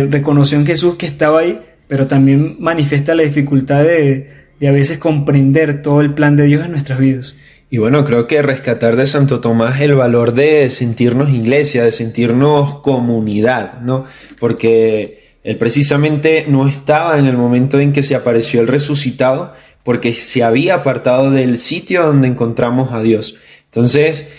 reconoció 0.09 0.57
en 0.57 0.65
Jesús 0.65 0.95
que 0.95 1.05
estaba 1.05 1.39
ahí, 1.39 1.59
pero 1.87 2.07
también 2.07 2.57
manifiesta 2.59 3.15
la 3.15 3.23
dificultad 3.23 3.83
de, 3.83 4.29
a 4.65 4.71
veces 4.71 4.97
comprender 4.97 5.81
todo 5.81 6.01
el 6.01 6.13
plan 6.13 6.35
de 6.35 6.45
Dios 6.45 6.65
en 6.65 6.71
nuestras 6.71 6.99
vidas. 6.99 7.35
Y 7.69 7.79
bueno, 7.79 8.05
creo 8.05 8.27
que 8.27 8.41
rescatar 8.41 8.95
de 8.95 9.05
Santo 9.05 9.41
Tomás 9.41 9.81
el 9.81 9.95
valor 9.95 10.33
de 10.33 10.69
sentirnos 10.69 11.31
iglesia, 11.31 11.83
de 11.83 11.91
sentirnos 11.91 12.79
comunidad, 12.79 13.81
¿no? 13.81 14.05
Porque 14.39 15.35
él 15.43 15.57
precisamente 15.57 16.45
no 16.47 16.67
estaba 16.67 17.19
en 17.19 17.25
el 17.25 17.35
momento 17.35 17.79
en 17.79 17.91
que 17.91 18.03
se 18.03 18.15
apareció 18.15 18.61
el 18.61 18.67
resucitado, 18.67 19.53
porque 19.83 20.13
se 20.13 20.43
había 20.43 20.75
apartado 20.75 21.29
del 21.29 21.57
sitio 21.57 22.03
donde 22.03 22.29
encontramos 22.29 22.93
a 22.93 23.01
Dios. 23.01 23.37
Entonces, 23.65 24.29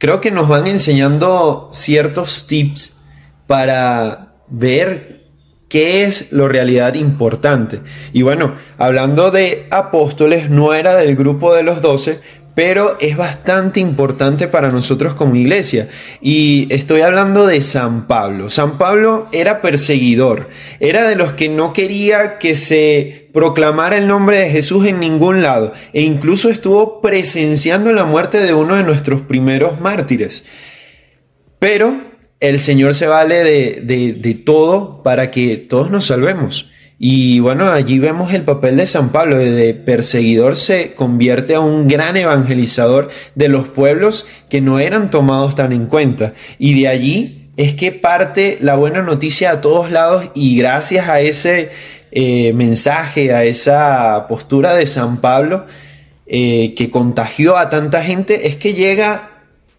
creo 0.00 0.20
que 0.22 0.30
nos 0.30 0.48
van 0.48 0.66
enseñando 0.66 1.68
ciertos 1.72 2.46
tips 2.46 2.96
para 3.46 4.32
ver 4.48 5.26
qué 5.68 6.04
es 6.04 6.32
lo 6.32 6.48
realidad 6.48 6.94
importante. 6.94 7.80
Y 8.14 8.22
bueno, 8.22 8.54
hablando 8.78 9.30
de 9.30 9.68
apóstoles, 9.70 10.48
no 10.48 10.72
era 10.72 10.94
del 10.96 11.16
grupo 11.16 11.54
de 11.54 11.62
los 11.62 11.82
doce, 11.82 12.18
pero 12.54 12.96
es 13.00 13.16
bastante 13.16 13.80
importante 13.80 14.48
para 14.48 14.70
nosotros 14.70 15.14
como 15.14 15.36
iglesia. 15.36 15.88
Y 16.20 16.66
estoy 16.70 17.02
hablando 17.02 17.46
de 17.46 17.60
San 17.60 18.06
Pablo. 18.06 18.50
San 18.50 18.78
Pablo 18.78 19.28
era 19.32 19.60
perseguidor, 19.60 20.48
era 20.80 21.08
de 21.08 21.16
los 21.16 21.32
que 21.32 21.48
no 21.48 21.72
quería 21.72 22.38
que 22.38 22.54
se 22.54 23.28
proclamara 23.32 23.96
el 23.96 24.08
nombre 24.08 24.38
de 24.38 24.50
Jesús 24.50 24.86
en 24.86 25.00
ningún 25.00 25.42
lado, 25.42 25.72
e 25.92 26.02
incluso 26.02 26.48
estuvo 26.48 27.00
presenciando 27.00 27.92
la 27.92 28.04
muerte 28.04 28.40
de 28.40 28.54
uno 28.54 28.76
de 28.76 28.82
nuestros 28.82 29.20
primeros 29.22 29.80
mártires. 29.80 30.44
Pero 31.58 32.10
el 32.40 32.58
Señor 32.58 32.94
se 32.94 33.06
vale 33.06 33.44
de, 33.44 34.42
todo 34.44 35.02
para 35.02 35.30
que 35.30 35.56
todos 35.56 35.90
nos 35.90 36.06
salvemos. 36.06 36.70
Y 37.02 37.40
bueno, 37.40 37.72
allí 37.72 37.98
vemos 37.98 38.34
el 38.34 38.42
papel 38.42 38.76
de 38.76 38.84
San 38.84 39.08
Pablo, 39.08 39.38
de 39.38 39.72
perseguidor 39.72 40.54
se 40.54 40.92
convierte 40.92 41.54
a 41.54 41.60
un 41.60 41.88
gran 41.88 42.14
evangelizador 42.18 43.08
de 43.34 43.48
los 43.48 43.68
pueblos 43.68 44.26
que 44.50 44.60
no 44.60 44.78
eran 44.78 45.10
tomados 45.10 45.54
tan 45.54 45.72
en 45.72 45.86
cuenta. 45.86 46.34
Y 46.58 46.78
de 46.78 46.88
allí 46.88 47.48
es 47.56 47.72
que 47.72 47.90
parte 47.90 48.58
la 48.60 48.74
buena 48.74 49.00
noticia 49.00 49.50
a 49.50 49.60
todos 49.62 49.90
lados 49.90 50.30
y 50.34 50.58
gracias 50.58 51.08
a 51.08 51.20
ese 51.20 51.70
eh, 52.12 52.52
mensaje, 52.52 53.32
a 53.32 53.44
esa 53.44 54.26
postura 54.28 54.74
de 54.74 54.84
San 54.84 55.22
Pablo 55.22 55.64
eh, 56.26 56.74
que 56.76 56.90
contagió 56.90 57.56
a 57.56 57.70
tanta 57.70 58.02
gente, 58.02 58.46
es 58.46 58.56
que 58.56 58.74
llega 58.74 59.30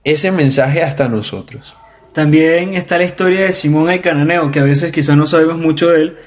ese 0.04 0.32
mensaje 0.32 0.82
hasta 0.82 1.08
nosotros. 1.08 1.75
También 2.13 2.74
está 2.74 2.98
la 2.98 3.04
historia 3.04 3.42
de 3.42 3.51
Simón 3.51 3.92
el 3.92 4.01
Cananeo, 4.01 4.51
que 4.51 4.60
a 4.60 4.63
veces 4.63 4.92
quizás 4.92 5.16
no 5.16 5.28
sabemos 5.28 5.60
mucho 5.60 5.90
de 5.90 6.01
él, 6.01 6.18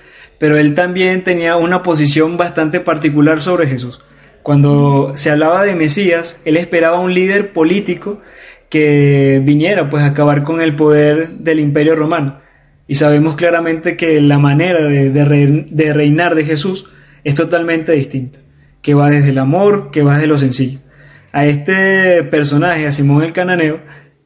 pero 0.45 0.59
él 0.59 0.75
también 0.75 1.25
tenía 1.25 1.57
una 1.57 1.83
posición 1.83 2.37
bastante 2.37 2.79
particular 2.79 3.41
sobre 3.41 3.67
Jesús. 3.67 4.03
Cuando 4.43 5.13
se 5.15 5.31
hablaba 5.31 5.65
de 5.65 5.75
Mesías, 5.75 6.37
él 6.45 6.59
esperaba 6.59 7.01
un 7.01 7.15
líder 7.15 7.55
político 7.55 8.21
que 8.69 9.41
viniera 9.43 9.89
pues 9.89 10.03
a 10.03 10.09
acabar 10.09 10.43
con 10.43 10.61
el 10.61 10.77
poder 10.77 11.29
del 11.29 11.61
imperio 11.61 11.97
romano. 11.97 12.41
Y 12.87 12.97
sabemos 12.97 13.37
claramente 13.37 13.97
que 13.97 14.21
la 14.21 14.39
manera 14.39 14.83
de, 14.83 15.93
reinar 15.95 16.35
de 16.35 16.45
Jesús 16.45 16.91
es 17.25 17.35
totalmente 17.35 17.93
distinta, 17.93 18.41
que 18.83 18.93
va 18.93 19.09
desde 19.09 19.31
el 19.31 19.39
amor, 19.39 19.91
que 19.91 20.03
va 20.03 20.17
desde 20.17 20.27
lo 20.27 20.37
sencillo. 20.37 20.81
A 21.33 21.47
este 21.47 22.23
personaje, 22.25 22.87
a 22.87 22.93
Simón 22.93 23.23
el 23.23 23.33
Cananeo, 23.33 23.81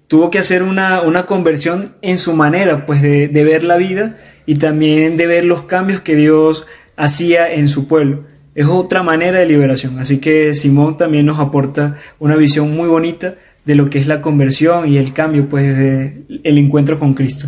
tuvo 0.09 0.33
que 0.33 0.41
hacer 0.41 0.65
una, 0.65 1.27
conversión 1.27 1.95
en 2.03 2.19
su 2.19 2.33
manera 2.33 2.87
pues 2.87 3.03
de, 3.03 3.29
ver 3.29 3.63
la 3.63 3.77
vida 3.77 4.17
y 4.49 4.55
también 4.55 5.19
de 5.19 5.26
ver 5.26 5.45
los 5.45 5.64
cambios 5.64 6.00
que 6.00 6.17
Dios 6.17 6.64
hacía 6.97 7.52
en 7.52 7.69
su 7.69 7.87
pueblo. 7.87 8.25
Es 8.55 8.64
otra 8.64 9.02
manera 9.02 9.40
de 9.40 9.45
liberación. 9.45 9.99
Así 9.99 10.21
que 10.21 10.55
Simón 10.55 10.97
también 10.97 11.26
nos 11.26 11.38
aporta 11.38 11.99
una 12.19 12.35
visión 12.35 12.75
muy 12.75 12.88
bonita 12.88 13.35
de 13.67 13.75
lo 13.75 13.90
que 13.90 13.99
es 13.99 14.07
la 14.07 14.23
conversión 14.23 14.90
y 14.90 14.97
el 14.97 15.12
cambio 15.12 15.50
pues 15.50 15.76
de 15.76 16.23
el 16.45 16.57
encuentro 16.57 16.99
con 16.99 17.12
Cristo. 17.12 17.47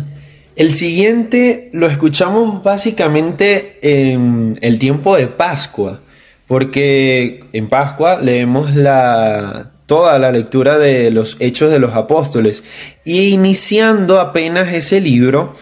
El 0.55 0.73
siguiente 0.73 1.71
lo 1.73 1.87
escuchamos 1.87 2.61
básicamente 2.61 3.79
en 3.81 4.59
el 4.61 4.77
tiempo 4.77 5.15
de 5.15 5.25
Pascua, 5.25 6.01
porque 6.45 7.45
en 7.51 7.67
Pascua 7.67 8.21
leemos 8.21 8.75
la 8.75 9.71
toda 9.87 10.19
la 10.19 10.31
lectura 10.31 10.77
de 10.77 11.09
los 11.09 11.35
Hechos 11.39 11.71
de 11.71 11.79
los 11.79 11.95
Apóstoles. 11.95 12.63
Y 13.03 13.29
iniciando 13.29 14.19
apenas 14.19 14.71
ese 14.71 15.01
libro, 15.01 15.55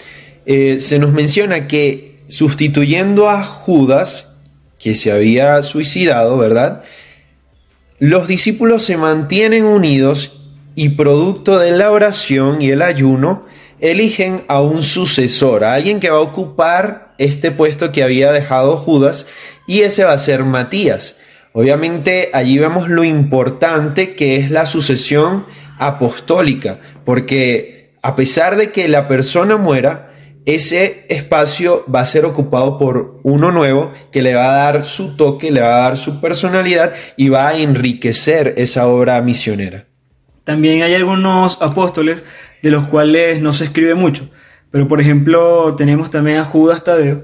eh, 0.52 0.80
se 0.80 0.98
nos 0.98 1.14
menciona 1.14 1.68
que 1.68 2.24
sustituyendo 2.28 3.30
a 3.30 3.44
Judas, 3.44 4.42
que 4.80 4.96
se 4.96 5.12
había 5.12 5.62
suicidado, 5.62 6.40
¿verdad? 6.40 6.82
Los 8.00 8.28
discípulos 8.28 8.82
se 8.82 8.98
mantienen 8.98 9.64
unidos 9.64 10.42
y 10.74 10.90
producto 10.90 11.60
de 11.60 11.70
la 11.70 11.92
oración 11.92 12.64
y 12.64 12.72
el 12.72 12.82
ayuno, 12.82 13.46
eligen 13.80 14.42
a 14.48 14.60
un 14.60 14.82
sucesor, 14.82 15.64
a 15.64 15.76
alguien 15.76 16.00
que 16.00 16.10
va 16.10 16.18
a 16.18 16.22
ocupar 16.22 17.14
este 17.20 17.52
puesto 17.52 17.92
que 17.92 18.02
había 18.02 18.32
dejado 18.32 18.78
Judas, 18.78 19.28
y 19.68 19.82
ese 19.82 20.04
va 20.04 20.14
a 20.14 20.18
ser 20.18 20.46
Matías. 20.46 21.20
Obviamente 21.54 22.32
allí 22.34 22.58
vemos 22.58 22.90
lo 22.90 23.04
importante 23.04 24.16
que 24.16 24.38
es 24.38 24.50
la 24.50 24.66
sucesión 24.66 25.46
apostólica, 25.78 26.80
porque 27.06 27.94
a 28.02 28.16
pesar 28.16 28.56
de 28.56 28.72
que 28.72 28.88
la 28.88 29.08
persona 29.08 29.56
muera, 29.56 30.09
ese 30.46 31.06
espacio 31.10 31.86
va 31.94 32.02
a 32.02 32.06
ser 32.06 32.26
ocupado 32.26 32.78
por 32.78 33.20
uno 33.24 33.52
nuevo 33.52 33.92
que 34.12 34.22
le 34.22 34.36
va 34.36 34.52
a 34.52 34.64
dar 34.64 34.86
su 34.86 35.16
toque, 35.16 35.52
le 35.52 35.62
va 35.62 35.78
a 35.78 35.82
dar 35.82 35.98
su 35.98 36.22
personalidad 36.22 36.94
y 37.18 37.30
va 37.30 37.50
a 37.50 37.58
enriquecer 37.58 38.56
esa 38.58 38.88
obra 38.88 39.22
misionera. 39.22 39.86
También 40.44 40.82
hay 40.82 40.96
algunos 40.96 41.62
apóstoles 41.62 42.24
de 42.64 42.72
los 42.72 42.88
cuales 42.88 43.42
no 43.42 43.54
se 43.54 43.66
escribe 43.66 43.94
mucho, 43.94 44.28
pero 44.72 44.88
por 44.88 45.00
ejemplo 45.00 45.76
tenemos 45.76 46.10
también 46.10 46.40
a 46.40 46.46
Judas 46.46 46.84
Tadeo, 46.84 47.24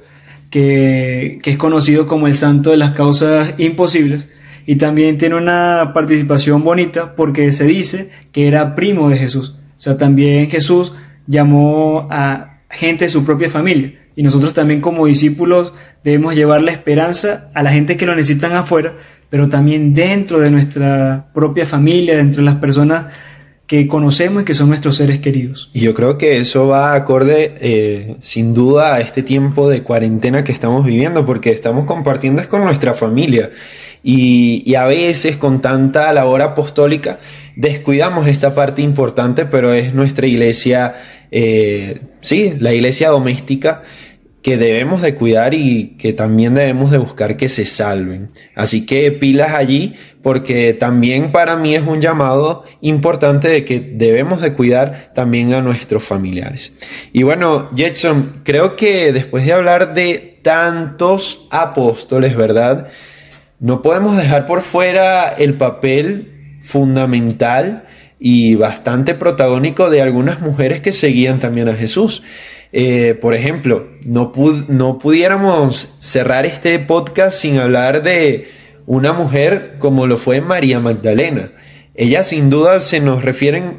que, 0.51 1.39
es 1.43 1.57
conocido 1.57 2.07
como 2.07 2.27
el 2.27 2.35
santo 2.35 2.71
de 2.71 2.77
las 2.77 2.91
causas 2.91 3.55
imposibles, 3.57 4.29
y 4.67 4.75
también 4.75 5.17
tiene 5.17 5.35
una 5.35 5.91
participación 5.93 6.63
bonita 6.63 7.15
porque 7.15 7.51
se 7.51 7.65
dice 7.65 8.11
que 8.31 8.47
era 8.47 8.75
primo 8.75 9.09
de 9.09 9.17
Jesús. 9.17 9.55
O 9.77 9.79
sea, 9.79 9.97
también 9.97 10.49
Jesús 10.49 10.93
llamó 11.27 12.07
a 12.09 12.54
gente 12.75 13.05
de 13.05 13.09
su 13.09 13.25
propia 13.25 13.49
familia. 13.49 13.93
Y 14.15 14.23
nosotros 14.23 14.53
también 14.53 14.81
como 14.81 15.05
discípulos 15.05 15.73
debemos 16.03 16.35
llevar 16.35 16.61
la 16.61 16.71
esperanza 16.71 17.51
a 17.53 17.63
la 17.63 17.71
gente 17.71 17.97
que 17.97 18.05
lo 18.05 18.15
necesitan 18.15 18.53
afuera, 18.53 18.95
pero 19.29 19.49
también 19.49 19.93
dentro 19.93 20.39
de 20.39 20.51
nuestra 20.51 21.27
propia 21.33 21.65
familia, 21.65 22.15
dentro 22.15 22.41
de 22.41 22.45
las 22.45 22.55
personas 22.55 23.05
que 23.67 23.87
conocemos 23.87 24.43
y 24.43 24.45
que 24.45 24.53
son 24.53 24.69
nuestros 24.69 24.95
seres 24.97 25.19
queridos. 25.19 25.71
Y 25.73 25.81
yo 25.81 25.93
creo 25.93 26.17
que 26.17 26.37
eso 26.37 26.67
va 26.67 26.93
acorde 26.93 27.55
eh, 27.59 28.15
sin 28.19 28.53
duda 28.53 28.93
a 28.93 28.99
este 29.01 29.23
tiempo 29.23 29.67
de 29.69 29.81
cuarentena 29.81 30.43
que 30.43 30.51
estamos 30.51 30.85
viviendo, 30.85 31.25
porque 31.25 31.49
estamos 31.49 31.85
compartiendo 31.85 32.41
es 32.41 32.47
con 32.47 32.63
nuestra 32.63 32.93
familia. 32.93 33.49
Y, 34.03 34.61
y 34.67 34.75
a 34.75 34.85
veces 34.85 35.37
con 35.37 35.61
tanta 35.61 36.13
labor 36.13 36.43
apostólica 36.43 37.17
descuidamos 37.55 38.27
esta 38.27 38.53
parte 38.53 38.81
importante, 38.81 39.45
pero 39.45 39.73
es 39.73 39.93
nuestra 39.93 40.27
iglesia 40.27 40.93
eh, 41.37 41.99
sí, 42.21 42.53
la 42.61 42.73
iglesia 42.73 43.09
doméstica 43.09 43.83
que 44.41 44.55
debemos 44.55 45.01
de 45.01 45.15
cuidar 45.15 45.53
y 45.53 45.97
que 45.97 46.13
también 46.13 46.53
debemos 46.53 46.91
de 46.91 46.97
buscar 46.97 47.35
que 47.35 47.49
se 47.49 47.65
salven. 47.65 48.29
Así 48.55 48.85
que 48.85 49.11
pilas 49.11 49.53
allí 49.53 49.95
porque 50.21 50.73
también 50.73 51.33
para 51.33 51.57
mí 51.57 51.75
es 51.75 51.83
un 51.83 51.99
llamado 51.99 52.63
importante 52.79 53.49
de 53.49 53.65
que 53.65 53.81
debemos 53.81 54.39
de 54.39 54.53
cuidar 54.53 55.11
también 55.13 55.53
a 55.53 55.61
nuestros 55.61 56.03
familiares. 56.03 56.71
Y 57.11 57.23
bueno, 57.23 57.69
Jetson, 57.75 58.43
creo 58.45 58.77
que 58.77 59.11
después 59.11 59.45
de 59.45 59.51
hablar 59.51 59.93
de 59.93 60.39
tantos 60.41 61.47
apóstoles, 61.51 62.37
¿verdad? 62.37 62.87
No 63.59 63.81
podemos 63.81 64.15
dejar 64.15 64.45
por 64.45 64.61
fuera 64.61 65.27
el 65.27 65.55
papel 65.55 66.59
fundamental 66.63 67.83
y 68.19 68.55
bastante 68.55 69.13
protagónico 69.13 69.89
de 69.89 70.01
algunas 70.01 70.41
mujeres 70.41 70.81
que 70.81 70.91
seguían 70.91 71.39
también 71.39 71.69
a 71.69 71.75
Jesús. 71.75 72.23
Eh, 72.71 73.17
por 73.19 73.33
ejemplo, 73.33 73.87
no, 74.05 74.31
no 74.67 74.97
pudiéramos 74.97 75.95
cerrar 75.99 76.45
este 76.45 76.77
podcast 76.79 77.37
sin 77.37 77.57
hablar 77.57 78.03
de 78.03 78.49
una 78.85 79.13
mujer 79.13 79.75
como 79.79 80.07
lo 80.07 80.17
fue 80.17 80.41
María 80.41 80.79
Magdalena. 80.79 81.51
Ella 81.93 82.23
sin 82.23 82.49
duda 82.49 82.79
se 82.79 82.99
nos 82.99 83.23
refieren 83.23 83.77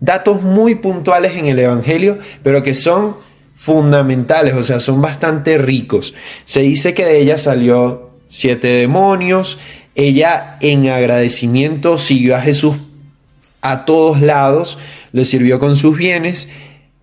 datos 0.00 0.42
muy 0.42 0.76
puntuales 0.76 1.36
en 1.36 1.46
el 1.46 1.58
Evangelio, 1.58 2.18
pero 2.42 2.62
que 2.62 2.74
son 2.74 3.16
fundamentales, 3.54 4.54
o 4.54 4.62
sea, 4.62 4.80
son 4.80 5.02
bastante 5.02 5.58
ricos. 5.58 6.14
Se 6.44 6.60
dice 6.60 6.94
que 6.94 7.04
de 7.04 7.18
ella 7.18 7.36
salió 7.36 8.10
siete 8.26 8.68
demonios, 8.68 9.58
ella 9.94 10.56
en 10.60 10.88
agradecimiento 10.88 11.98
siguió 11.98 12.36
a 12.36 12.40
Jesús 12.40 12.76
a 13.60 13.84
todos 13.84 14.20
lados, 14.20 14.78
le 15.12 15.24
sirvió 15.24 15.58
con 15.58 15.76
sus 15.76 15.96
bienes, 15.96 16.50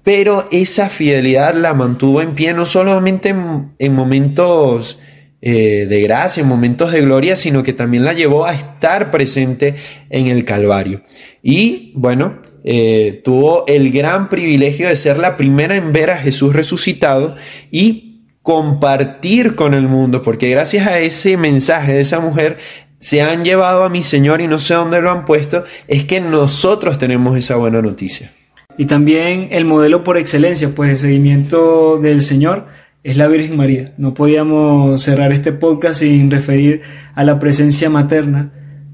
pero 0.04 0.48
esa 0.52 0.90
fidelidad 0.90 1.56
la 1.56 1.74
mantuvo 1.74 2.22
en 2.22 2.36
pie 2.36 2.54
no 2.54 2.66
solamente 2.66 3.30
en, 3.30 3.94
momentos 3.94 5.00
eh, 5.42 5.88
de 5.90 6.02
gracia, 6.02 6.42
en 6.42 6.48
momentos 6.48 6.92
de 6.92 7.02
gloria, 7.02 7.36
sino 7.36 7.64
que 7.64 7.74
también 7.74 8.06
la 8.06 8.14
llevó 8.14 8.46
a 8.46 8.54
estar 8.54 9.10
presente 9.10 9.76
en 10.10 10.28
el 10.28 10.46
Calvario. 10.46 11.02
Y 11.42 11.92
bueno, 11.96 12.42
eh, 12.64 13.22
tuvo 13.24 13.66
el 13.68 13.92
gran 13.92 14.30
privilegio 14.30 14.88
de 14.88 14.96
ser 14.96 15.18
la 15.18 15.38
primera 15.38 15.76
en 15.76 15.92
ver 15.92 16.12
a 16.12 16.18
Jesús 16.18 16.54
resucitado 16.54 17.36
y 17.72 18.06
compartir 18.46 19.56
con 19.56 19.74
el 19.74 19.88
mundo, 19.88 20.22
porque 20.22 20.52
gracias 20.52 20.86
a 20.86 21.00
ese 21.00 21.36
mensaje 21.36 21.94
de 21.94 22.02
esa 22.02 22.20
mujer 22.20 22.58
se 23.06 23.22
han 23.22 23.46
llevado 23.46 23.84
a 23.84 23.90
mi 23.90 24.02
Señor 24.02 24.42
y 24.42 24.48
no 24.48 24.58
sé 24.58 24.74
dónde 24.74 25.00
lo 25.00 25.12
han 25.12 25.26
puesto, 25.26 25.64
es 25.88 26.06
que 26.06 26.22
nosotros 26.22 26.98
tenemos 26.98 27.38
esa 27.38 27.56
buena 27.56 27.80
noticia. 27.80 28.32
Y 28.80 28.88
también 28.88 29.50
el 29.52 29.64
modelo 29.64 30.04
por 30.04 30.18
excelencia, 30.18 30.72
pues 30.74 30.90
de 30.90 30.98
seguimiento 30.98 32.00
del 32.00 32.24
Señor, 32.24 32.66
es 33.04 33.16
la 33.18 33.28
Virgen 33.28 33.58
María. 33.58 33.94
No 33.98 34.16
podíamos 34.16 35.04
cerrar 35.04 35.34
este 35.34 35.52
podcast 35.52 36.00
sin 36.00 36.32
referir 36.32 36.82
a 37.14 37.24
la 37.24 37.38
presencia 37.38 37.92
materna 37.92 38.52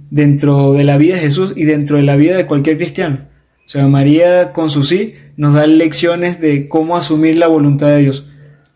dentro 0.09 0.73
de 0.73 0.83
la 0.83 0.97
vida 0.97 1.15
de 1.15 1.21
Jesús 1.21 1.53
y 1.55 1.63
dentro 1.63 1.95
de 1.95 2.03
la 2.03 2.17
vida 2.17 2.35
de 2.35 2.47
cualquier 2.47 2.75
cristiano. 2.75 3.19
O 3.65 3.69
sea, 3.69 3.87
María 3.87 4.51
con 4.51 4.69
su 4.69 4.83
sí 4.83 5.15
nos 5.37 5.53
da 5.53 5.65
lecciones 5.67 6.41
de 6.41 6.67
cómo 6.67 6.97
asumir 6.97 7.37
la 7.37 7.47
voluntad 7.47 7.87
de 7.87 7.99
Dios. 7.99 8.27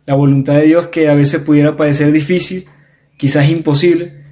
La 0.05 0.15
voluntad 0.15 0.53
de 0.53 0.67
Dios 0.67 0.87
que 0.87 1.09
a 1.09 1.13
veces 1.13 1.41
pudiera 1.41 1.75
parecer 1.75 2.13
difícil, 2.13 2.63
quizás 3.17 3.49
imposible, 3.49 4.23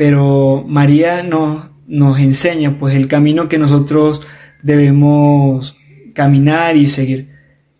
pero 0.00 0.64
María 0.66 1.22
nos, 1.22 1.64
nos 1.86 2.18
enseña 2.20 2.78
pues 2.78 2.96
el 2.96 3.06
camino 3.06 3.50
que 3.50 3.58
nosotros 3.58 4.22
debemos 4.62 5.76
caminar 6.14 6.78
y 6.78 6.86
seguir. 6.86 7.28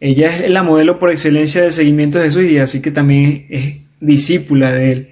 Ella 0.01 0.37
es 0.37 0.51
la 0.51 0.63
modelo 0.63 0.99
por 0.99 1.11
excelencia 1.11 1.63
de 1.63 1.71
seguimiento 1.71 2.19
de 2.19 2.27
Jesús 2.27 2.43
y 2.43 2.59
así 2.59 2.83
que 2.83 2.91
también 2.91 3.47
es 3.49 3.77
discípula 4.01 4.71
de 4.71 4.93
él. 4.93 5.09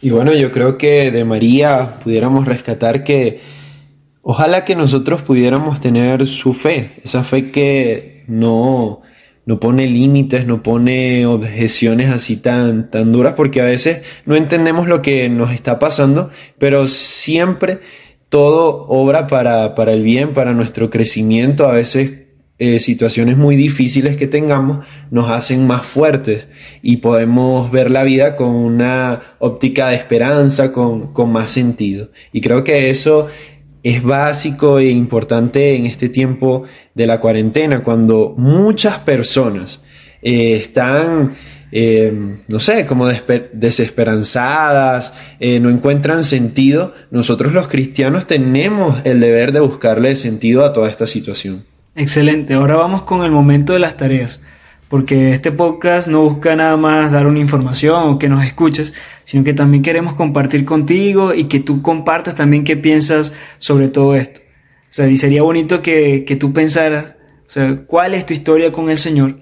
Y 0.00 0.10
bueno, 0.10 0.32
yo 0.34 0.52
creo 0.52 0.78
que 0.78 1.10
de 1.10 1.24
María 1.24 1.98
pudiéramos 2.04 2.46
rescatar 2.46 3.02
que 3.02 3.40
ojalá 4.22 4.64
que 4.64 4.76
nosotros 4.76 5.22
pudiéramos 5.22 5.80
tener 5.80 6.28
su 6.28 6.54
fe, 6.54 6.92
esa 7.02 7.24
fe 7.24 7.50
que 7.50 8.22
no, 8.28 9.02
no 9.48 9.58
pone 9.58 9.86
límites, 9.86 10.46
no 10.46 10.62
pone 10.62 11.24
objeciones 11.24 12.10
así 12.10 12.36
tan, 12.36 12.90
tan 12.90 13.12
duras, 13.12 13.32
porque 13.34 13.62
a 13.62 13.64
veces 13.64 14.02
no 14.26 14.36
entendemos 14.36 14.88
lo 14.88 15.00
que 15.00 15.30
nos 15.30 15.52
está 15.52 15.78
pasando, 15.78 16.28
pero 16.58 16.86
siempre 16.86 17.78
todo 18.28 18.84
obra 18.88 19.26
para, 19.26 19.74
para 19.74 19.94
el 19.94 20.02
bien, 20.02 20.34
para 20.34 20.52
nuestro 20.52 20.90
crecimiento, 20.90 21.66
a 21.66 21.72
veces 21.72 22.26
eh, 22.58 22.78
situaciones 22.78 23.38
muy 23.38 23.56
difíciles 23.56 24.18
que 24.18 24.26
tengamos 24.26 24.86
nos 25.10 25.30
hacen 25.30 25.66
más 25.66 25.86
fuertes 25.86 26.46
y 26.82 26.98
podemos 26.98 27.70
ver 27.70 27.90
la 27.90 28.02
vida 28.02 28.36
con 28.36 28.50
una 28.50 29.18
óptica 29.38 29.88
de 29.88 29.96
esperanza, 29.96 30.72
con, 30.72 31.14
con 31.14 31.32
más 31.32 31.48
sentido. 31.48 32.10
Y 32.32 32.42
creo 32.42 32.64
que 32.64 32.90
eso 32.90 33.28
es 33.82 34.02
básico 34.02 34.78
e 34.78 34.90
importante 34.90 35.74
en 35.76 35.86
este 35.86 36.08
tiempo 36.08 36.64
de 36.94 37.06
la 37.06 37.20
cuarentena, 37.20 37.82
cuando 37.82 38.34
muchas 38.36 38.98
personas 38.98 39.82
eh, 40.22 40.54
están, 40.54 41.34
eh, 41.70 42.12
no 42.48 42.60
sé, 42.60 42.86
como 42.86 43.08
desesperanzadas, 43.52 45.14
eh, 45.38 45.60
no 45.60 45.70
encuentran 45.70 46.24
sentido, 46.24 46.94
nosotros 47.10 47.52
los 47.52 47.68
cristianos 47.68 48.26
tenemos 48.26 48.96
el 49.04 49.20
deber 49.20 49.52
de 49.52 49.60
buscarle 49.60 50.16
sentido 50.16 50.64
a 50.64 50.72
toda 50.72 50.88
esta 50.88 51.06
situación. 51.06 51.64
Excelente, 51.94 52.54
ahora 52.54 52.76
vamos 52.76 53.02
con 53.02 53.24
el 53.24 53.30
momento 53.30 53.72
de 53.72 53.80
las 53.80 53.96
tareas 53.96 54.40
porque 54.88 55.32
este 55.32 55.52
podcast 55.52 56.08
no 56.08 56.22
busca 56.22 56.56
nada 56.56 56.76
más 56.76 57.12
dar 57.12 57.26
una 57.26 57.38
información 57.38 58.08
o 58.08 58.18
que 58.18 58.28
nos 58.28 58.44
escuches, 58.44 58.94
sino 59.24 59.44
que 59.44 59.52
también 59.52 59.82
queremos 59.82 60.14
compartir 60.14 60.64
contigo 60.64 61.34
y 61.34 61.44
que 61.44 61.60
tú 61.60 61.82
compartas 61.82 62.34
también 62.34 62.64
qué 62.64 62.76
piensas 62.76 63.32
sobre 63.58 63.88
todo 63.88 64.16
esto. 64.16 64.40
O 64.40 64.90
sea, 64.92 65.06
y 65.08 65.18
sería 65.18 65.42
bonito 65.42 65.82
que, 65.82 66.24
que 66.24 66.36
tú 66.36 66.54
pensaras, 66.54 67.16
o 67.40 67.50
sea, 67.50 67.82
cuál 67.86 68.14
es 68.14 68.24
tu 68.24 68.32
historia 68.32 68.72
con 68.72 68.88
el 68.88 68.96
Señor 68.96 69.36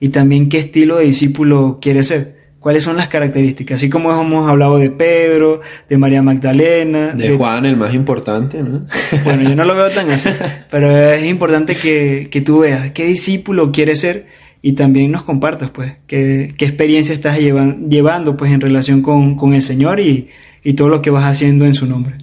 y 0.00 0.08
también 0.08 0.48
qué 0.48 0.58
estilo 0.58 0.98
de 0.98 1.04
discípulo 1.04 1.78
quieres 1.80 2.08
ser. 2.08 2.38
¿Cuáles 2.58 2.82
son 2.82 2.96
las 2.96 3.06
características? 3.06 3.76
Así 3.76 3.88
como 3.88 4.10
hemos 4.10 4.50
hablado 4.50 4.78
de 4.78 4.90
Pedro, 4.90 5.60
de 5.88 5.96
María 5.96 6.22
Magdalena. 6.22 7.14
De, 7.14 7.36
Juan, 7.36 7.64
el 7.64 7.76
más 7.76 7.94
importante, 7.94 8.64
¿no? 8.64 8.80
Bueno, 9.24 9.48
yo 9.48 9.54
no 9.54 9.64
lo 9.64 9.76
veo 9.76 9.88
tan 9.90 10.10
así, 10.10 10.28
pero 10.68 11.12
es 11.12 11.24
importante 11.24 11.76
que, 11.76 12.26
que 12.32 12.40
tú 12.40 12.60
veas 12.60 12.90
qué 12.90 13.04
discípulo 13.04 13.70
quieres 13.70 14.00
ser 14.00 14.26
y 14.60 14.72
también 14.72 15.12
nos 15.12 15.22
compartas, 15.22 15.70
pues, 15.70 15.94
qué, 16.06 16.54
qué 16.56 16.64
experiencia 16.64 17.14
estás 17.14 17.38
llevando, 17.38 18.36
pues, 18.36 18.52
en 18.52 18.60
relación 18.60 19.02
con, 19.02 19.54
el 19.54 19.62
Señor 19.62 20.00
y, 20.00 20.28
todo 20.76 20.88
lo 20.88 21.00
que 21.00 21.10
vas 21.10 21.24
haciendo 21.24 21.64
en 21.64 21.74
su 21.74 21.86
nombre. 21.86 22.16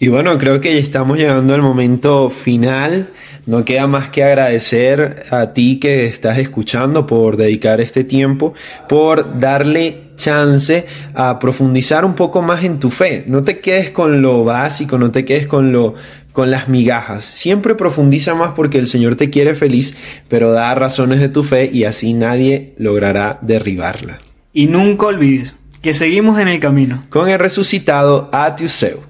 Y 0.00 0.08
bueno, 0.08 0.38
creo 0.38 0.60
que 0.60 0.74
ya 0.74 0.80
estamos 0.80 1.18
llegando 1.18 1.54
al 1.54 1.62
momento 1.62 2.30
final. 2.30 3.10
No 3.44 3.64
queda 3.64 3.86
más 3.86 4.08
que 4.08 4.24
agradecer 4.24 5.24
a 5.30 5.52
ti 5.52 5.78
que 5.78 6.06
estás 6.06 6.38
escuchando 6.38 7.06
por 7.06 7.36
dedicar 7.36 7.80
este 7.80 8.02
tiempo, 8.04 8.54
por 8.88 9.38
darle 9.38 10.06
chance 10.16 10.86
a 11.14 11.38
profundizar 11.38 12.04
un 12.04 12.14
poco 12.14 12.42
más 12.42 12.64
en 12.64 12.78
tu 12.78 12.90
fe. 12.90 13.24
No 13.26 13.42
te 13.42 13.60
quedes 13.60 13.90
con 13.90 14.22
lo 14.22 14.44
básico, 14.44 14.98
no 14.98 15.10
te 15.10 15.24
quedes 15.24 15.46
con 15.46 15.72
lo 15.72 15.94
con 16.36 16.50
las 16.50 16.68
migajas. 16.68 17.24
Siempre 17.24 17.74
profundiza 17.76 18.34
más 18.34 18.50
porque 18.50 18.78
el 18.78 18.86
Señor 18.86 19.16
te 19.16 19.30
quiere 19.30 19.54
feliz, 19.54 19.94
pero 20.28 20.52
da 20.52 20.74
razones 20.74 21.18
de 21.18 21.30
tu 21.30 21.42
fe 21.42 21.70
y 21.72 21.84
así 21.84 22.12
nadie 22.12 22.74
logrará 22.76 23.38
derribarla. 23.40 24.18
Y 24.52 24.66
nunca 24.66 25.06
olvides 25.06 25.54
que 25.80 25.94
seguimos 25.94 26.38
en 26.38 26.48
el 26.48 26.60
camino 26.60 27.06
con 27.08 27.30
el 27.30 27.38
resucitado 27.38 28.28
Atiuseu. 28.32 29.05